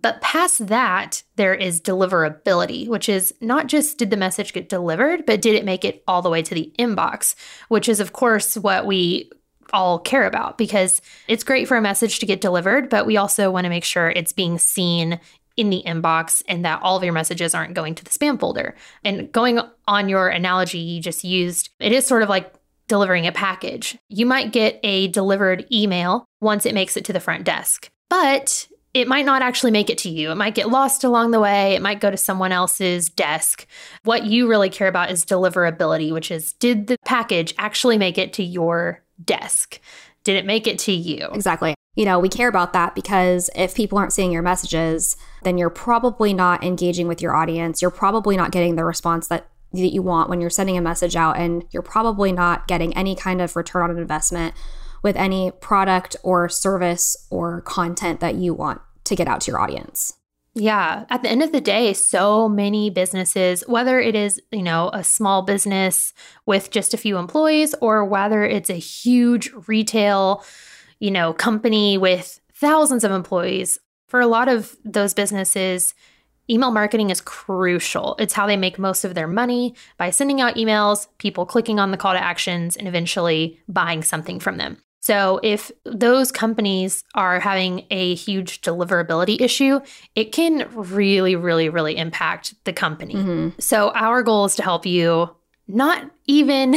But 0.00 0.20
past 0.20 0.66
that, 0.68 1.22
there 1.36 1.54
is 1.54 1.80
deliverability, 1.80 2.86
which 2.86 3.08
is 3.08 3.34
not 3.40 3.66
just 3.66 3.98
did 3.98 4.10
the 4.10 4.16
message 4.16 4.52
get 4.52 4.68
delivered, 4.68 5.26
but 5.26 5.42
did 5.42 5.54
it 5.54 5.64
make 5.64 5.84
it 5.84 6.04
all 6.06 6.22
the 6.22 6.30
way 6.30 6.42
to 6.42 6.54
the 6.54 6.72
inbox, 6.78 7.34
which 7.68 7.88
is, 7.88 7.98
of 7.98 8.12
course, 8.12 8.56
what 8.56 8.86
we 8.86 9.30
all 9.72 9.98
care 9.98 10.26
about 10.26 10.58
because 10.58 11.00
it's 11.28 11.42
great 11.42 11.66
for 11.66 11.76
a 11.76 11.82
message 11.82 12.18
to 12.20 12.26
get 12.26 12.40
delivered, 12.40 12.88
but 12.88 13.06
we 13.06 13.16
also 13.16 13.50
want 13.50 13.64
to 13.64 13.70
make 13.70 13.84
sure 13.84 14.10
it's 14.10 14.32
being 14.32 14.58
seen 14.58 15.18
in 15.56 15.70
the 15.70 15.82
inbox 15.86 16.42
and 16.48 16.64
that 16.64 16.80
all 16.82 16.96
of 16.96 17.02
your 17.02 17.12
messages 17.12 17.54
aren't 17.54 17.74
going 17.74 17.94
to 17.94 18.04
the 18.04 18.10
spam 18.10 18.38
folder. 18.38 18.74
And 19.04 19.32
going 19.32 19.58
on 19.88 20.08
your 20.08 20.28
analogy 20.28 20.78
you 20.78 21.00
just 21.00 21.24
used, 21.24 21.70
it 21.80 21.92
is 21.92 22.06
sort 22.06 22.22
of 22.22 22.28
like 22.28 22.52
delivering 22.88 23.26
a 23.26 23.32
package. 23.32 23.98
You 24.08 24.26
might 24.26 24.52
get 24.52 24.78
a 24.82 25.08
delivered 25.08 25.66
email 25.72 26.26
once 26.40 26.66
it 26.66 26.74
makes 26.74 26.96
it 26.96 27.04
to 27.06 27.12
the 27.12 27.20
front 27.20 27.44
desk. 27.44 27.88
But 28.08 28.68
it 28.96 29.06
might 29.06 29.26
not 29.26 29.42
actually 29.42 29.72
make 29.72 29.90
it 29.90 29.98
to 29.98 30.08
you. 30.08 30.30
It 30.30 30.36
might 30.36 30.54
get 30.54 30.70
lost 30.70 31.04
along 31.04 31.30
the 31.30 31.38
way. 31.38 31.74
It 31.74 31.82
might 31.82 32.00
go 32.00 32.10
to 32.10 32.16
someone 32.16 32.50
else's 32.50 33.10
desk. 33.10 33.66
What 34.04 34.24
you 34.24 34.48
really 34.48 34.70
care 34.70 34.88
about 34.88 35.10
is 35.10 35.22
deliverability, 35.22 36.14
which 36.14 36.30
is 36.30 36.54
did 36.54 36.86
the 36.86 36.96
package 37.04 37.52
actually 37.58 37.98
make 37.98 38.16
it 38.16 38.32
to 38.34 38.42
your 38.42 39.02
desk? 39.22 39.80
Did 40.24 40.36
it 40.36 40.46
make 40.46 40.66
it 40.66 40.78
to 40.80 40.92
you? 40.92 41.28
Exactly. 41.34 41.74
You 41.94 42.06
know, 42.06 42.18
we 42.18 42.30
care 42.30 42.48
about 42.48 42.72
that 42.72 42.94
because 42.94 43.50
if 43.54 43.74
people 43.74 43.98
aren't 43.98 44.14
seeing 44.14 44.32
your 44.32 44.42
messages, 44.42 45.18
then 45.42 45.58
you're 45.58 45.68
probably 45.68 46.32
not 46.32 46.64
engaging 46.64 47.06
with 47.06 47.20
your 47.20 47.36
audience. 47.36 47.82
You're 47.82 47.90
probably 47.90 48.34
not 48.34 48.50
getting 48.50 48.76
the 48.76 48.84
response 48.84 49.28
that 49.28 49.46
that 49.72 49.92
you 49.92 50.00
want 50.00 50.30
when 50.30 50.40
you're 50.40 50.48
sending 50.48 50.78
a 50.78 50.80
message 50.80 51.16
out 51.16 51.36
and 51.36 51.64
you're 51.70 51.82
probably 51.82 52.32
not 52.32 52.66
getting 52.66 52.96
any 52.96 53.14
kind 53.14 53.42
of 53.42 53.56
return 53.56 53.90
on 53.90 53.98
investment 53.98 54.54
with 55.02 55.16
any 55.16 55.50
product 55.50 56.16
or 56.22 56.48
service 56.48 57.14
or 57.28 57.60
content 57.62 58.20
that 58.20 58.36
you 58.36 58.54
want 58.54 58.80
to 59.06 59.16
get 59.16 59.28
out 59.28 59.40
to 59.42 59.50
your 59.50 59.60
audience. 59.60 60.14
Yeah. 60.54 61.04
At 61.10 61.22
the 61.22 61.28
end 61.28 61.42
of 61.42 61.52
the 61.52 61.60
day, 61.60 61.92
so 61.92 62.48
many 62.48 62.88
businesses, 62.88 63.62
whether 63.66 64.00
it 64.00 64.14
is, 64.14 64.40
you 64.50 64.62
know, 64.62 64.90
a 64.94 65.04
small 65.04 65.42
business 65.42 66.14
with 66.46 66.70
just 66.70 66.94
a 66.94 66.98
few 66.98 67.18
employees 67.18 67.74
or 67.82 68.06
whether 68.06 68.42
it's 68.42 68.70
a 68.70 68.74
huge 68.74 69.50
retail, 69.66 70.42
you 70.98 71.10
know, 71.10 71.34
company 71.34 71.98
with 71.98 72.40
thousands 72.54 73.04
of 73.04 73.12
employees, 73.12 73.78
for 74.08 74.20
a 74.20 74.26
lot 74.26 74.48
of 74.48 74.74
those 74.82 75.12
businesses, 75.12 75.94
email 76.48 76.70
marketing 76.70 77.10
is 77.10 77.20
crucial. 77.20 78.16
It's 78.18 78.32
how 78.32 78.46
they 78.46 78.56
make 78.56 78.78
most 78.78 79.04
of 79.04 79.14
their 79.14 79.26
money 79.26 79.74
by 79.98 80.08
sending 80.10 80.40
out 80.40 80.54
emails, 80.54 81.08
people 81.18 81.44
clicking 81.44 81.78
on 81.78 81.90
the 81.90 81.96
call 81.96 82.14
to 82.14 82.22
actions, 82.22 82.76
and 82.76 82.88
eventually 82.88 83.60
buying 83.68 84.02
something 84.02 84.38
from 84.40 84.56
them. 84.56 84.78
So, 85.06 85.38
if 85.44 85.70
those 85.84 86.32
companies 86.32 87.04
are 87.14 87.38
having 87.38 87.86
a 87.92 88.16
huge 88.16 88.60
deliverability 88.60 89.40
issue, 89.40 89.78
it 90.16 90.32
can 90.32 90.68
really, 90.74 91.36
really, 91.36 91.68
really 91.68 91.96
impact 91.96 92.54
the 92.64 92.72
company. 92.72 93.14
Mm-hmm. 93.14 93.60
So, 93.60 93.92
our 93.92 94.24
goal 94.24 94.46
is 94.46 94.56
to 94.56 94.64
help 94.64 94.84
you 94.84 95.30
not 95.68 96.10
even 96.24 96.74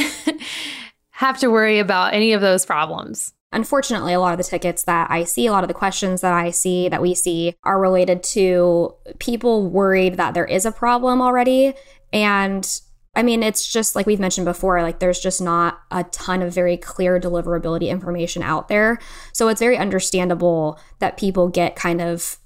have 1.10 1.40
to 1.40 1.48
worry 1.48 1.80
about 1.80 2.14
any 2.14 2.34
of 2.34 2.42
those 2.42 2.68
problems. 2.68 3.34
Unfortunately, 3.52 4.14
a 4.14 4.20
lot 4.20 4.34
of 4.34 4.38
the 4.38 4.44
tickets 4.44 4.84
that 4.84 5.10
I 5.10 5.24
see, 5.24 5.48
a 5.48 5.52
lot 5.52 5.64
of 5.64 5.68
the 5.68 5.74
questions 5.74 6.22
that 6.22 6.34
I 6.34 6.52
see, 6.52 6.88
that 6.88 7.02
we 7.02 7.16
see, 7.16 7.56
are 7.64 7.82
related 7.82 8.22
to 8.36 8.94
people 9.18 9.68
worried 9.72 10.18
that 10.18 10.36
there 10.36 10.46
is 10.46 10.68
a 10.68 10.72
problem 10.72 11.20
already. 11.20 11.74
And 12.14 12.80
I 13.20 13.22
mean, 13.22 13.44
it's 13.44 13.70
just 13.70 13.98
like 13.98 14.06
we've 14.06 14.18
mentioned 14.18 14.46
before, 14.46 14.82
like 14.82 15.00
there's 15.00 15.20
just 15.20 15.42
not 15.42 15.82
a 15.92 16.06
ton 16.06 16.42
of 16.42 16.54
very 16.54 16.78
clear 16.78 17.20
deliverability 17.20 17.90
information 17.90 18.42
out 18.42 18.70
there. 18.70 18.98
So 19.34 19.50
it's 19.50 19.60
very 19.60 19.78
understandable 19.78 20.80
that 21.00 21.18
people 21.18 21.50
get 21.50 21.76
kind 21.76 22.00
of 22.00 22.38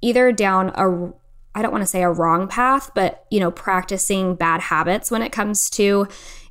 either 0.00 0.32
down 0.32 0.70
a 0.74 1.12
I 1.54 1.60
don't 1.60 1.70
want 1.70 1.82
to 1.82 1.86
say 1.86 2.02
a 2.02 2.10
wrong 2.10 2.48
path, 2.48 2.92
but 2.94 3.26
you 3.30 3.38
know, 3.38 3.50
practicing 3.50 4.36
bad 4.36 4.62
habits 4.62 5.10
when 5.10 5.20
it 5.20 5.32
comes 5.32 5.68
to 5.70 6.08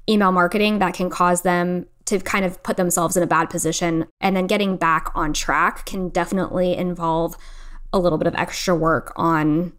email 0.08 0.32
marketing 0.32 0.78
that 0.78 0.94
can 0.94 1.10
cause 1.10 1.42
them 1.42 1.88
to 2.06 2.20
kind 2.20 2.46
of 2.46 2.62
put 2.62 2.78
themselves 2.78 3.18
in 3.18 3.24
a 3.24 3.28
bad 3.28 3.50
position 3.50 4.06
and 4.22 4.36
then 4.36 4.46
getting 4.46 4.78
back 4.78 5.10
on 5.16 5.34
track 5.34 5.88
can 5.88 6.10
definitely 6.10 6.78
involve 6.78 7.36
a 7.92 7.98
little 7.98 8.20
bit 8.20 8.28
of 8.28 8.36
extra 8.36 8.76
work 8.76 9.12
on 9.16 9.74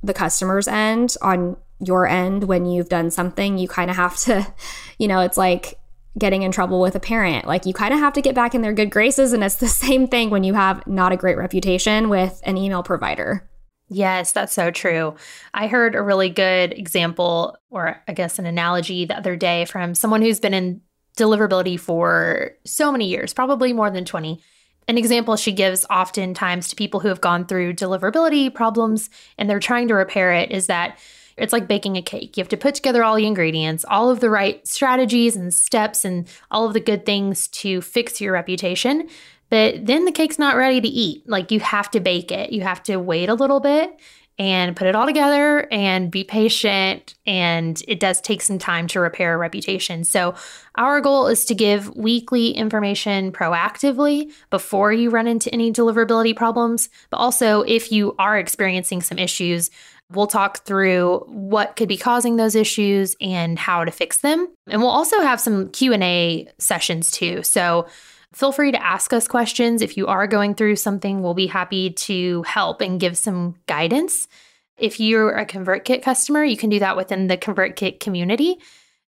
the 0.00 0.14
customer's 0.14 0.68
end 0.68 1.16
on 1.22 1.56
your 1.84 2.06
end 2.06 2.44
when 2.44 2.66
you've 2.66 2.88
done 2.88 3.10
something, 3.10 3.58
you 3.58 3.68
kind 3.68 3.90
of 3.90 3.96
have 3.96 4.16
to, 4.18 4.46
you 4.98 5.08
know, 5.08 5.20
it's 5.20 5.36
like 5.36 5.78
getting 6.18 6.42
in 6.42 6.52
trouble 6.52 6.80
with 6.80 6.94
a 6.94 7.00
parent. 7.00 7.46
Like 7.46 7.66
you 7.66 7.72
kind 7.72 7.94
of 7.94 8.00
have 8.00 8.12
to 8.14 8.22
get 8.22 8.34
back 8.34 8.54
in 8.54 8.62
their 8.62 8.72
good 8.72 8.90
graces. 8.90 9.32
And 9.32 9.42
it's 9.42 9.56
the 9.56 9.68
same 9.86 10.06
thing 10.06 10.30
when 10.30 10.44
you 10.44 10.54
have 10.54 10.86
not 10.86 11.12
a 11.12 11.16
great 11.16 11.36
reputation 11.36 12.08
with 12.08 12.40
an 12.44 12.56
email 12.56 12.82
provider. 12.82 13.48
Yes, 13.88 14.32
that's 14.32 14.54
so 14.54 14.70
true. 14.70 15.16
I 15.52 15.66
heard 15.66 15.94
a 15.94 16.02
really 16.02 16.30
good 16.30 16.72
example, 16.72 17.58
or 17.68 18.02
I 18.08 18.14
guess 18.14 18.38
an 18.38 18.46
analogy 18.46 19.04
the 19.04 19.18
other 19.18 19.36
day 19.36 19.66
from 19.66 19.94
someone 19.94 20.22
who's 20.22 20.40
been 20.40 20.54
in 20.54 20.80
deliverability 21.18 21.78
for 21.78 22.52
so 22.64 22.90
many 22.90 23.06
years, 23.08 23.34
probably 23.34 23.74
more 23.74 23.90
than 23.90 24.06
20. 24.06 24.40
An 24.88 24.98
example 24.98 25.36
she 25.36 25.52
gives 25.52 25.84
oftentimes 25.90 26.68
to 26.68 26.76
people 26.76 27.00
who 27.00 27.08
have 27.08 27.20
gone 27.20 27.46
through 27.46 27.74
deliverability 27.74 28.52
problems 28.52 29.10
and 29.36 29.48
they're 29.48 29.60
trying 29.60 29.88
to 29.88 29.94
repair 29.94 30.32
it 30.32 30.50
is 30.50 30.68
that 30.68 30.98
it's 31.36 31.52
like 31.52 31.68
baking 31.68 31.96
a 31.96 32.02
cake. 32.02 32.36
You 32.36 32.42
have 32.42 32.48
to 32.50 32.56
put 32.56 32.74
together 32.74 33.02
all 33.02 33.16
the 33.16 33.26
ingredients, 33.26 33.84
all 33.88 34.10
of 34.10 34.20
the 34.20 34.30
right 34.30 34.66
strategies 34.66 35.36
and 35.36 35.52
steps, 35.52 36.04
and 36.04 36.28
all 36.50 36.66
of 36.66 36.74
the 36.74 36.80
good 36.80 37.06
things 37.06 37.48
to 37.48 37.80
fix 37.80 38.20
your 38.20 38.32
reputation. 38.32 39.08
But 39.50 39.84
then 39.86 40.06
the 40.06 40.12
cake's 40.12 40.38
not 40.38 40.56
ready 40.56 40.80
to 40.80 40.88
eat. 40.88 41.28
Like 41.28 41.50
you 41.50 41.60
have 41.60 41.90
to 41.90 42.00
bake 42.00 42.32
it. 42.32 42.52
You 42.52 42.62
have 42.62 42.82
to 42.84 42.96
wait 42.96 43.28
a 43.28 43.34
little 43.34 43.60
bit 43.60 43.98
and 44.38 44.74
put 44.74 44.86
it 44.86 44.96
all 44.96 45.06
together 45.06 45.68
and 45.70 46.10
be 46.10 46.24
patient. 46.24 47.14
And 47.26 47.80
it 47.86 48.00
does 48.00 48.20
take 48.20 48.40
some 48.40 48.58
time 48.58 48.86
to 48.88 49.00
repair 49.00 49.34
a 49.34 49.36
reputation. 49.36 50.04
So, 50.04 50.34
our 50.76 51.02
goal 51.02 51.26
is 51.26 51.44
to 51.44 51.54
give 51.54 51.94
weekly 51.94 52.50
information 52.50 53.30
proactively 53.30 54.32
before 54.48 54.92
you 54.92 55.10
run 55.10 55.26
into 55.26 55.52
any 55.52 55.70
deliverability 55.70 56.34
problems. 56.34 56.88
But 57.10 57.18
also, 57.18 57.60
if 57.62 57.92
you 57.92 58.14
are 58.18 58.38
experiencing 58.38 59.02
some 59.02 59.18
issues, 59.18 59.70
We'll 60.14 60.26
talk 60.26 60.64
through 60.64 61.24
what 61.28 61.76
could 61.76 61.88
be 61.88 61.96
causing 61.96 62.36
those 62.36 62.54
issues 62.54 63.16
and 63.20 63.58
how 63.58 63.84
to 63.84 63.90
fix 63.90 64.18
them. 64.18 64.48
And 64.68 64.80
we'll 64.80 64.90
also 64.90 65.20
have 65.20 65.40
some 65.40 65.70
Q&A 65.70 66.48
sessions 66.58 67.10
too. 67.10 67.42
So 67.42 67.86
feel 68.32 68.52
free 68.52 68.72
to 68.72 68.82
ask 68.82 69.12
us 69.12 69.28
questions 69.28 69.82
if 69.82 69.96
you 69.96 70.06
are 70.06 70.26
going 70.26 70.54
through 70.54 70.76
something. 70.76 71.22
We'll 71.22 71.34
be 71.34 71.46
happy 71.46 71.90
to 71.90 72.42
help 72.42 72.80
and 72.80 73.00
give 73.00 73.16
some 73.16 73.56
guidance. 73.66 74.28
If 74.76 74.98
you're 75.00 75.36
a 75.36 75.46
ConvertKit 75.46 76.02
customer, 76.02 76.44
you 76.44 76.56
can 76.56 76.70
do 76.70 76.78
that 76.78 76.96
within 76.96 77.26
the 77.26 77.36
ConvertKit 77.36 78.00
community. 78.00 78.58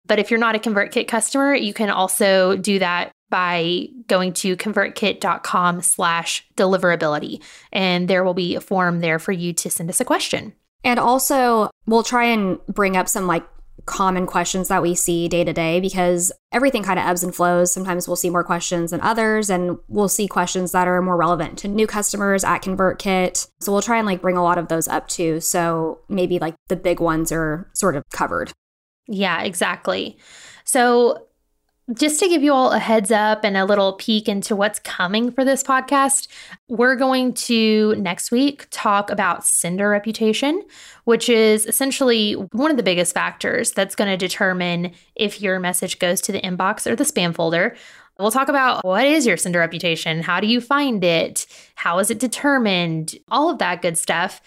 But 0.05 0.19
if 0.19 0.31
you're 0.31 0.39
not 0.39 0.55
a 0.55 0.59
ConvertKit 0.59 1.07
customer, 1.07 1.53
you 1.53 1.73
can 1.73 1.89
also 1.89 2.55
do 2.55 2.79
that 2.79 3.11
by 3.29 3.87
going 4.07 4.31
to 4.31 4.55
convertkit.com 4.55 5.81
slash 5.81 6.47
deliverability. 6.55 7.41
And 7.73 8.07
there 8.07 8.23
will 8.23 8.33
be 8.33 8.55
a 8.55 8.61
form 8.61 9.01
there 9.01 9.19
for 9.19 9.33
you 9.33 9.51
to 9.53 9.69
send 9.69 9.89
us 9.89 9.99
a 9.99 10.05
question. 10.05 10.53
And 10.87 11.01
also, 11.01 11.69
we'll 11.85 12.01
try 12.01 12.23
and 12.23 12.65
bring 12.67 12.95
up 12.95 13.09
some 13.09 13.27
like 13.27 13.45
common 13.85 14.25
questions 14.25 14.69
that 14.69 14.81
we 14.81 14.95
see 14.95 15.27
day 15.27 15.43
to 15.43 15.51
day 15.51 15.81
because 15.81 16.31
everything 16.53 16.81
kind 16.81 16.97
of 16.97 17.05
ebbs 17.05 17.23
and 17.23 17.35
flows. 17.35 17.73
Sometimes 17.73 18.07
we'll 18.07 18.15
see 18.15 18.29
more 18.29 18.43
questions 18.43 18.91
than 18.91 19.01
others, 19.01 19.49
and 19.49 19.79
we'll 19.89 20.07
see 20.07 20.29
questions 20.29 20.71
that 20.71 20.87
are 20.87 21.01
more 21.01 21.17
relevant 21.17 21.57
to 21.59 21.67
new 21.67 21.87
customers 21.87 22.45
at 22.45 22.63
ConvertKit. 22.63 23.49
So 23.59 23.73
we'll 23.73 23.81
try 23.81 23.97
and 23.97 24.07
like 24.07 24.21
bring 24.21 24.37
a 24.37 24.43
lot 24.43 24.57
of 24.57 24.69
those 24.69 24.87
up 24.87 25.09
too. 25.09 25.41
So 25.41 25.99
maybe 26.07 26.39
like 26.39 26.55
the 26.69 26.77
big 26.77 27.01
ones 27.01 27.33
are 27.33 27.69
sort 27.73 27.97
of 27.97 28.03
covered. 28.13 28.53
Yeah, 29.09 29.43
exactly. 29.43 30.17
So 30.63 31.26
just 31.93 32.19
to 32.19 32.27
give 32.27 32.43
you 32.43 32.51
all 32.51 32.73
a 32.73 32.79
heads 32.79 33.11
up 33.11 33.45
and 33.45 33.55
a 33.55 33.63
little 33.63 33.93
peek 33.93 34.27
into 34.27 34.55
what's 34.55 34.79
coming 34.79 35.31
for 35.31 35.45
this 35.45 35.63
podcast, 35.63 36.27
we're 36.67 36.97
going 36.97 37.33
to 37.33 37.95
next 37.95 38.29
week 38.29 38.67
talk 38.71 39.09
about 39.09 39.45
sender 39.45 39.89
reputation, 39.89 40.63
which 41.05 41.29
is 41.29 41.65
essentially 41.65 42.33
one 42.33 42.71
of 42.71 42.77
the 42.77 42.83
biggest 42.83 43.13
factors 43.13 43.71
that's 43.71 43.95
going 43.95 44.09
to 44.09 44.17
determine 44.17 44.91
if 45.15 45.41
your 45.41 45.59
message 45.59 45.97
goes 45.99 46.19
to 46.21 46.33
the 46.33 46.41
inbox 46.41 46.85
or 46.85 46.95
the 46.95 47.05
spam 47.05 47.33
folder. 47.33 47.75
We'll 48.19 48.31
talk 48.31 48.49
about 48.49 48.83
what 48.83 49.05
is 49.05 49.25
your 49.25 49.37
sender 49.37 49.59
reputation? 49.59 50.21
How 50.21 50.41
do 50.41 50.47
you 50.47 50.59
find 50.59 51.01
it? 51.03 51.45
How 51.75 51.99
is 51.99 52.11
it 52.11 52.19
determined? 52.19 53.15
All 53.29 53.49
of 53.49 53.59
that 53.59 53.81
good 53.81 53.97
stuff. 53.97 54.41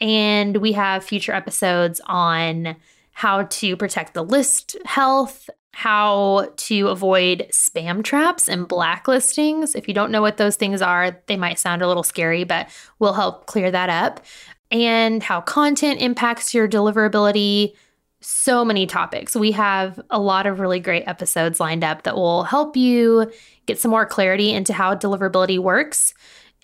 And 0.00 0.58
we 0.58 0.72
have 0.72 1.02
future 1.02 1.32
episodes 1.32 2.00
on 2.06 2.76
how 3.18 3.42
to 3.42 3.76
protect 3.76 4.14
the 4.14 4.22
list 4.22 4.76
health, 4.84 5.50
how 5.72 6.48
to 6.56 6.88
avoid 6.88 7.46
spam 7.52 8.02
traps 8.02 8.48
and 8.48 8.68
blacklistings. 8.68 9.76
If 9.76 9.86
you 9.86 9.94
don't 9.94 10.10
know 10.10 10.22
what 10.22 10.36
those 10.36 10.56
things 10.56 10.82
are, 10.82 11.20
they 11.26 11.36
might 11.36 11.58
sound 11.58 11.82
a 11.82 11.88
little 11.88 12.02
scary, 12.02 12.44
but 12.44 12.68
we'll 12.98 13.12
help 13.12 13.46
clear 13.46 13.70
that 13.70 13.88
up. 13.88 14.20
And 14.70 15.22
how 15.22 15.40
content 15.40 16.00
impacts 16.00 16.52
your 16.52 16.68
deliverability. 16.68 17.74
So 18.20 18.64
many 18.64 18.86
topics. 18.86 19.36
We 19.36 19.52
have 19.52 20.00
a 20.10 20.18
lot 20.18 20.46
of 20.46 20.58
really 20.58 20.80
great 20.80 21.04
episodes 21.06 21.60
lined 21.60 21.84
up 21.84 22.02
that 22.02 22.16
will 22.16 22.42
help 22.42 22.76
you 22.76 23.30
get 23.66 23.78
some 23.78 23.92
more 23.92 24.06
clarity 24.06 24.52
into 24.52 24.72
how 24.72 24.96
deliverability 24.96 25.60
works 25.60 26.14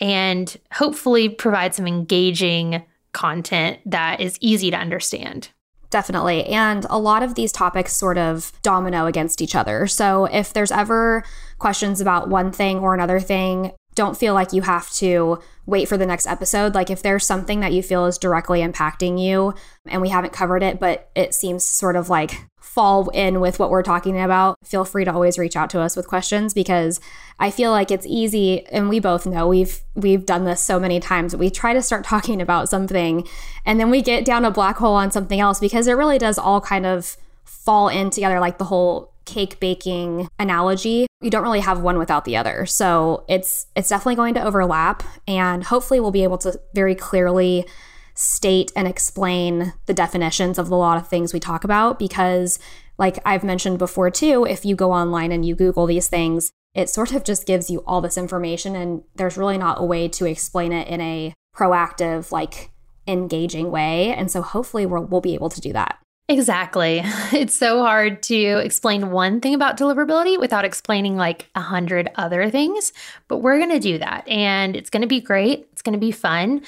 and 0.00 0.56
hopefully 0.72 1.28
provide 1.28 1.74
some 1.74 1.86
engaging 1.86 2.84
content 3.12 3.78
that 3.86 4.20
is 4.20 4.36
easy 4.40 4.70
to 4.72 4.76
understand. 4.76 5.50
Definitely. 5.94 6.46
And 6.46 6.84
a 6.90 6.98
lot 6.98 7.22
of 7.22 7.36
these 7.36 7.52
topics 7.52 7.94
sort 7.94 8.18
of 8.18 8.50
domino 8.62 9.06
against 9.06 9.40
each 9.40 9.54
other. 9.54 9.86
So 9.86 10.24
if 10.24 10.52
there's 10.52 10.72
ever 10.72 11.22
questions 11.60 12.00
about 12.00 12.28
one 12.28 12.50
thing 12.50 12.80
or 12.80 12.94
another 12.94 13.20
thing, 13.20 13.70
don't 13.94 14.16
feel 14.16 14.34
like 14.34 14.52
you 14.52 14.62
have 14.62 14.90
to 14.92 15.38
wait 15.66 15.88
for 15.88 15.96
the 15.96 16.06
next 16.06 16.26
episode. 16.26 16.74
Like 16.74 16.90
if 16.90 17.02
there's 17.02 17.26
something 17.26 17.60
that 17.60 17.72
you 17.72 17.82
feel 17.82 18.06
is 18.06 18.18
directly 18.18 18.60
impacting 18.60 19.22
you 19.22 19.54
and 19.86 20.02
we 20.02 20.10
haven't 20.10 20.32
covered 20.32 20.62
it, 20.62 20.78
but 20.78 21.10
it 21.14 21.34
seems 21.34 21.64
sort 21.64 21.96
of 21.96 22.08
like 22.08 22.46
fall 22.60 23.08
in 23.10 23.40
with 23.40 23.58
what 23.58 23.70
we're 23.70 23.82
talking 23.82 24.20
about, 24.20 24.56
feel 24.64 24.84
free 24.84 25.04
to 25.04 25.12
always 25.12 25.38
reach 25.38 25.56
out 25.56 25.70
to 25.70 25.80
us 25.80 25.96
with 25.96 26.08
questions 26.08 26.52
because 26.52 27.00
I 27.38 27.50
feel 27.50 27.70
like 27.70 27.90
it's 27.90 28.06
easy 28.06 28.66
and 28.66 28.88
we 28.88 29.00
both 29.00 29.26
know 29.26 29.46
we've 29.48 29.80
we've 29.94 30.26
done 30.26 30.44
this 30.44 30.60
so 30.60 30.78
many 30.78 31.00
times. 31.00 31.36
We 31.36 31.50
try 31.50 31.72
to 31.72 31.82
start 31.82 32.04
talking 32.14 32.42
about 32.42 32.68
something 32.68 33.26
and 33.64 33.80
then 33.80 33.90
we 33.90 34.02
get 34.02 34.24
down 34.24 34.44
a 34.44 34.50
black 34.50 34.76
hole 34.76 34.94
on 34.94 35.10
something 35.10 35.40
else 35.40 35.60
because 35.60 35.86
it 35.86 35.92
really 35.92 36.18
does 36.18 36.38
all 36.38 36.60
kind 36.60 36.84
of 36.84 37.16
fall 37.44 37.88
in 37.88 38.10
together 38.10 38.40
like 38.40 38.58
the 38.58 38.64
whole 38.64 39.13
cake 39.24 39.60
baking 39.60 40.28
analogy. 40.38 41.06
You 41.20 41.30
don't 41.30 41.42
really 41.42 41.60
have 41.60 41.80
one 41.80 41.98
without 41.98 42.24
the 42.24 42.36
other. 42.36 42.66
So 42.66 43.24
it's 43.28 43.66
it's 43.74 43.88
definitely 43.88 44.16
going 44.16 44.34
to 44.34 44.44
overlap 44.44 45.02
and 45.26 45.64
hopefully 45.64 46.00
we'll 46.00 46.10
be 46.10 46.24
able 46.24 46.38
to 46.38 46.58
very 46.74 46.94
clearly 46.94 47.66
state 48.14 48.70
and 48.76 48.86
explain 48.86 49.72
the 49.86 49.94
definitions 49.94 50.58
of 50.58 50.70
a 50.70 50.74
lot 50.74 50.96
of 50.96 51.08
things 51.08 51.32
we 51.32 51.40
talk 51.40 51.64
about 51.64 51.98
because 51.98 52.58
like 52.96 53.18
I've 53.24 53.42
mentioned 53.42 53.78
before 53.78 54.10
too, 54.10 54.46
if 54.48 54.64
you 54.64 54.76
go 54.76 54.92
online 54.92 55.32
and 55.32 55.44
you 55.44 55.56
google 55.56 55.86
these 55.86 56.06
things, 56.06 56.52
it 56.74 56.88
sort 56.88 57.12
of 57.12 57.24
just 57.24 57.46
gives 57.46 57.70
you 57.70 57.82
all 57.86 58.00
this 58.00 58.16
information 58.16 58.76
and 58.76 59.02
there's 59.16 59.36
really 59.36 59.58
not 59.58 59.80
a 59.80 59.84
way 59.84 60.08
to 60.08 60.26
explain 60.26 60.72
it 60.72 60.86
in 60.88 61.00
a 61.00 61.32
proactive 61.56 62.30
like 62.30 62.70
engaging 63.06 63.70
way 63.70 64.12
and 64.12 64.30
so 64.30 64.42
hopefully 64.42 64.86
we'll, 64.86 65.04
we'll 65.04 65.20
be 65.20 65.34
able 65.34 65.50
to 65.50 65.60
do 65.60 65.72
that 65.72 65.98
Exactly. 66.28 67.02
It's 67.32 67.54
so 67.54 67.82
hard 67.82 68.22
to 68.24 68.36
explain 68.36 69.10
one 69.10 69.40
thing 69.40 69.54
about 69.54 69.76
deliverability 69.76 70.38
without 70.38 70.64
explaining 70.64 71.16
like 71.16 71.50
a 71.54 71.60
hundred 71.60 72.10
other 72.14 72.48
things, 72.48 72.92
but 73.28 73.38
we're 73.38 73.58
going 73.58 73.70
to 73.72 73.80
do 73.80 73.98
that 73.98 74.26
and 74.28 74.76
it's 74.76 74.88
going 74.88 75.02
to 75.02 75.08
be 75.08 75.20
great. 75.20 75.68
It's 75.72 75.82
going 75.82 75.94
to 75.94 75.98
be 75.98 76.12
fun. 76.12 76.62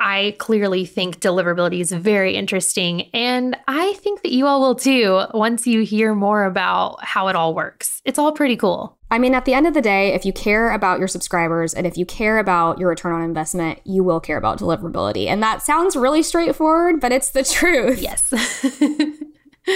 I 0.00 0.34
clearly 0.38 0.86
think 0.86 1.20
deliverability 1.20 1.80
is 1.80 1.92
very 1.92 2.34
interesting, 2.34 3.10
and 3.12 3.56
I 3.68 3.92
think 3.94 4.22
that 4.22 4.32
you 4.32 4.46
all 4.46 4.60
will 4.60 4.74
too 4.74 5.24
once 5.34 5.66
you 5.66 5.82
hear 5.82 6.14
more 6.14 6.44
about 6.44 7.04
how 7.04 7.28
it 7.28 7.36
all 7.36 7.54
works. 7.54 8.00
It's 8.06 8.18
all 8.18 8.32
pretty 8.32 8.56
cool. 8.56 8.96
I 9.10 9.18
mean, 9.18 9.34
at 9.34 9.44
the 9.44 9.52
end 9.52 9.66
of 9.66 9.74
the 9.74 9.82
day, 9.82 10.14
if 10.14 10.24
you 10.24 10.32
care 10.32 10.72
about 10.72 11.00
your 11.00 11.08
subscribers 11.08 11.74
and 11.74 11.86
if 11.86 11.98
you 11.98 12.06
care 12.06 12.38
about 12.38 12.78
your 12.78 12.88
return 12.88 13.12
on 13.12 13.22
investment, 13.22 13.80
you 13.84 14.02
will 14.02 14.20
care 14.20 14.38
about 14.38 14.58
deliverability. 14.58 15.26
And 15.26 15.42
that 15.42 15.62
sounds 15.62 15.96
really 15.96 16.22
straightforward, 16.22 17.00
but 17.00 17.12
it's 17.12 17.30
the 17.30 17.44
truth. 17.44 18.00
Yes. 18.00 18.32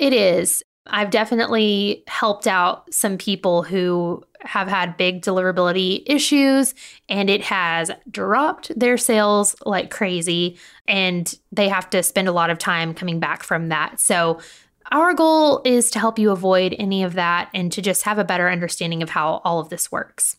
it 0.00 0.12
is. 0.12 0.62
I've 0.86 1.10
definitely 1.10 2.02
helped 2.08 2.46
out 2.46 2.92
some 2.92 3.18
people 3.18 3.62
who 3.62 4.24
have 4.42 4.68
had 4.68 4.96
big 4.96 5.22
deliverability 5.22 6.02
issues 6.06 6.74
and 7.08 7.28
it 7.28 7.42
has 7.42 7.90
dropped 8.10 8.72
their 8.78 8.96
sales 8.96 9.54
like 9.66 9.90
crazy 9.90 10.58
and 10.88 11.34
they 11.52 11.68
have 11.68 11.88
to 11.90 12.02
spend 12.02 12.28
a 12.28 12.32
lot 12.32 12.50
of 12.50 12.58
time 12.58 12.94
coming 12.94 13.20
back 13.20 13.42
from 13.42 13.68
that. 13.68 14.00
So 14.00 14.40
our 14.92 15.14
goal 15.14 15.62
is 15.64 15.90
to 15.92 15.98
help 15.98 16.18
you 16.18 16.30
avoid 16.30 16.74
any 16.78 17.02
of 17.02 17.14
that 17.14 17.50
and 17.54 17.70
to 17.72 17.82
just 17.82 18.02
have 18.02 18.18
a 18.18 18.24
better 18.24 18.50
understanding 18.50 19.02
of 19.02 19.10
how 19.10 19.40
all 19.44 19.60
of 19.60 19.68
this 19.68 19.92
works. 19.92 20.36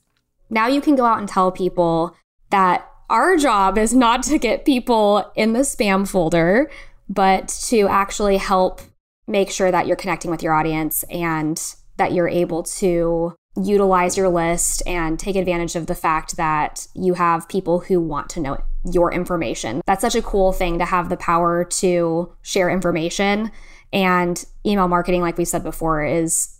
Now 0.50 0.68
you 0.68 0.82
can 0.82 0.96
go 0.96 1.06
out 1.06 1.20
and 1.20 1.30
tell 1.30 1.52
people 1.52 2.16
that 2.50 2.88
our 3.10 3.38
job 3.38 3.78
is 3.78 3.94
not 3.94 4.24
to 4.24 4.38
get 4.38 4.66
people 4.66 5.32
in 5.36 5.54
the 5.54 5.60
spam 5.60 6.08
folder, 6.08 6.70
but 7.08 7.48
to 7.68 7.88
actually 7.88 8.38
help 8.38 8.82
make 9.28 9.50
sure 9.50 9.72
that 9.72 9.88
you're 9.88 9.96
connecting 9.96 10.32
with 10.32 10.44
your 10.44 10.54
audience 10.54 11.04
and 11.04 11.76
that 11.98 12.14
you're 12.14 12.28
able 12.28 12.64
to 12.64 13.34
utilize 13.56 14.16
your 14.16 14.30
list 14.30 14.82
and 14.86 15.20
take 15.20 15.36
advantage 15.36 15.76
of 15.76 15.88
the 15.88 15.96
fact 15.96 16.38
that 16.38 16.88
you 16.94 17.16
have 17.16 17.50
people 17.50 17.82
who 17.82 18.00
want 18.00 18.30
to 18.30 18.40
know 18.40 18.58
your 18.92 19.12
information. 19.14 19.82
That's 19.86 20.02
such 20.02 20.16
a 20.16 20.22
cool 20.22 20.54
thing 20.54 20.80
to 20.80 20.86
have 20.86 21.10
the 21.10 21.18
power 21.18 21.66
to 21.66 22.34
share 22.42 22.70
information. 22.70 23.52
And 23.94 24.44
email 24.66 24.88
marketing, 24.88 25.22
like 25.22 25.38
we 25.38 25.46
said 25.46 25.64
before, 25.64 26.04
is 26.04 26.58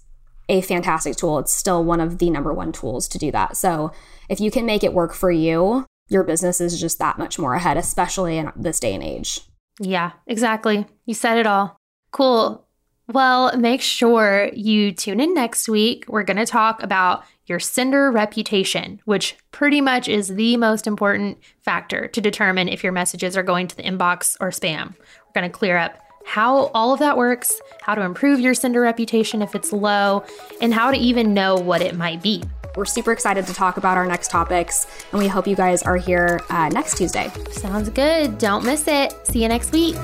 a 0.50 0.62
fantastic 0.62 1.16
tool. 1.16 1.40
It's 1.40 1.54
still 1.54 1.84
one 1.84 2.02
of 2.02 2.18
the 2.18 2.30
number 2.30 2.54
one 2.54 2.74
tools 2.74 3.08
to 3.10 3.18
do 3.18 3.32
that. 3.32 3.56
So 3.56 3.92
if 4.28 4.42
you 4.42 4.52
can 4.52 4.66
make 4.66 4.84
it 4.84 4.94
work 4.94 5.14
for 5.14 5.32
you, 5.32 5.86
your 6.10 6.24
business 6.24 6.60
is 6.60 6.80
just 6.80 7.00
that 7.00 7.18
much 7.18 7.40
more 7.40 7.54
ahead, 7.54 7.78
especially 7.78 8.38
in 8.38 8.52
this 8.56 8.82
day 8.82 8.94
and 8.94 9.04
age. 9.04 9.42
Yeah, 9.80 10.12
exactly. 10.28 10.86
You 11.06 11.14
said 11.14 11.38
it 11.38 11.48
all. 11.48 11.78
Cool. 12.12 12.68
Well, 13.14 13.56
make 13.58 13.82
sure 13.82 14.50
you 14.54 14.94
tune 14.94 15.20
in 15.20 15.34
next 15.34 15.68
week. 15.68 16.06
We're 16.08 16.24
going 16.24 16.38
to 16.38 16.46
talk 16.46 16.82
about 16.82 17.26
your 17.46 17.60
sender 17.60 18.10
reputation, 18.10 19.02
which 19.04 19.36
pretty 19.52 19.82
much 19.82 20.08
is 20.08 20.30
the 20.30 20.56
most 20.56 20.88
important 20.88 21.38
factor 21.62 22.08
to 22.08 22.22
determine 22.22 22.70
if 22.70 22.84
your 22.84 22.94
messages 22.94 23.36
are 23.36 23.44
going 23.44 23.68
to 23.68 23.76
the 23.76 23.84
inbox 23.84 24.38
or 24.40 24.50
spam. 24.50 24.96
We're 24.98 25.42
going 25.42 25.52
to 25.52 25.58
clear 25.58 25.78
up 25.78 26.00
how 26.26 26.68
all 26.68 26.94
of 26.94 27.00
that 27.00 27.18
works, 27.18 27.60
how 27.82 27.96
to 27.96 28.02
improve 28.02 28.40
your 28.40 28.54
sender 28.54 28.80
reputation 28.80 29.42
if 29.42 29.56
it's 29.56 29.74
low, 29.74 30.24
and 30.62 30.74
how 30.74 30.92
to 30.92 30.98
even 30.98 31.34
know 31.34 31.56
what 31.56 31.82
it 31.82 31.96
might 31.96 32.22
be. 32.22 32.44
We're 32.78 32.86
super 32.86 33.12
excited 33.12 33.46
to 33.48 33.54
talk 33.54 33.76
about 33.76 33.98
our 33.98 34.06
next 34.06 34.32
topics, 34.32 34.88
and 35.12 35.20
we 35.20 35.28
hope 35.28 35.46
you 35.46 35.58
guys 35.58 35.84
are 35.84 35.98
here 35.98 36.40
uh, 36.50 36.70
next 36.70 36.96
Tuesday. 36.98 37.30
Sounds 37.52 37.90
good. 37.90 38.38
Don't 38.38 38.64
miss 38.64 38.88
it. 38.88 39.14
See 39.28 39.42
you 39.42 39.50
next 39.50 39.74
week. 39.74 39.98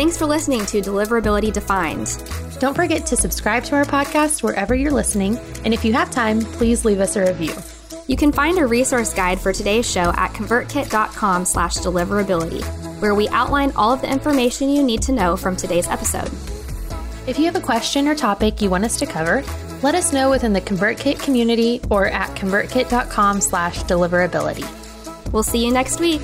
Thanks 0.00 0.16
for 0.16 0.24
listening 0.24 0.64
to 0.64 0.80
Deliverability 0.80 1.52
Defined. 1.52 2.24
Don't 2.58 2.72
forget 2.72 3.04
to 3.04 3.18
subscribe 3.18 3.64
to 3.64 3.74
our 3.74 3.84
podcast 3.84 4.42
wherever 4.42 4.74
you're 4.74 4.90
listening, 4.90 5.36
and 5.62 5.74
if 5.74 5.84
you 5.84 5.92
have 5.92 6.10
time, 6.10 6.40
please 6.40 6.86
leave 6.86 7.00
us 7.00 7.16
a 7.16 7.26
review. 7.26 7.52
You 8.06 8.16
can 8.16 8.32
find 8.32 8.56
a 8.56 8.66
resource 8.66 9.12
guide 9.12 9.38
for 9.38 9.52
today's 9.52 9.86
show 9.86 10.14
at 10.16 10.32
convertkit.com 10.32 11.44
slash 11.44 11.76
deliverability, 11.76 12.64
where 13.02 13.14
we 13.14 13.28
outline 13.28 13.72
all 13.76 13.92
of 13.92 14.00
the 14.00 14.10
information 14.10 14.70
you 14.70 14.82
need 14.82 15.02
to 15.02 15.12
know 15.12 15.36
from 15.36 15.54
today's 15.54 15.86
episode. 15.86 16.30
If 17.28 17.38
you 17.38 17.44
have 17.44 17.56
a 17.56 17.60
question 17.60 18.08
or 18.08 18.14
topic 18.14 18.62
you 18.62 18.70
want 18.70 18.84
us 18.84 18.98
to 19.00 19.06
cover, 19.06 19.44
let 19.82 19.94
us 19.94 20.14
know 20.14 20.30
within 20.30 20.54
the 20.54 20.62
ConvertKit 20.62 21.20
community 21.20 21.82
or 21.90 22.06
at 22.06 22.34
convertkit.com 22.38 23.42
slash 23.42 23.82
deliverability. 23.82 24.64
We'll 25.30 25.42
see 25.42 25.62
you 25.62 25.70
next 25.70 26.00
week. 26.00 26.22